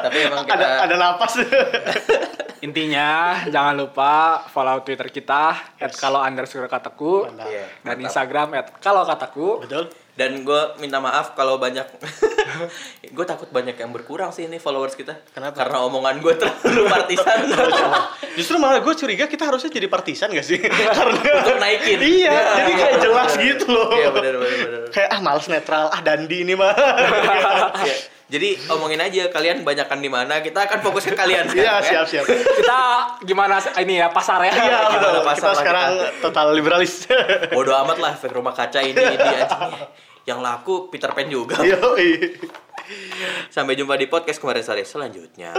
[0.08, 1.34] Tapi emang kita ada ada napas.
[2.66, 5.52] Intinya jangan lupa follow Twitter kita
[6.00, 7.52] @kalau underscore kataku Mantap.
[7.52, 8.06] Iya, dan mantap.
[8.08, 8.48] Instagram
[8.80, 9.48] @kalau kataku.
[9.68, 9.92] Betul.
[10.14, 11.90] Dan gue minta maaf kalau banyak
[13.18, 15.66] Gue takut banyak yang berkurang sih ini followers kita Kenapa?
[15.66, 17.50] Karena omongan gue terlalu partisan
[18.34, 20.62] Justru malah gue curiga kita harusnya jadi partisan gak sih?
[20.98, 21.98] Karena Untuk naikin.
[21.98, 22.46] Iya, Ya.
[22.56, 23.90] jadi kayak jelas gitu loh.
[23.90, 26.74] Iya bener bener Kayak ah males netral, ah dandi ini mah.
[28.34, 31.86] Jadi omongin aja kalian banyakkan di mana kita akan fokus ke kalian Iya, ya.
[32.02, 32.26] siap siap.
[32.26, 32.82] Kita
[33.22, 34.50] gimana ini ya pasar ya?
[34.50, 35.22] Iya, Gimana betul.
[35.22, 37.06] pasar Kita lah sekarang total liberalis.
[37.56, 39.86] Bodoh amat lah efek rumah kaca ini ini anjing.
[40.26, 41.78] Yang laku Peter Pan juga Iya.
[43.48, 45.54] Sampai jumpa di podcast kemarin sore selanjutnya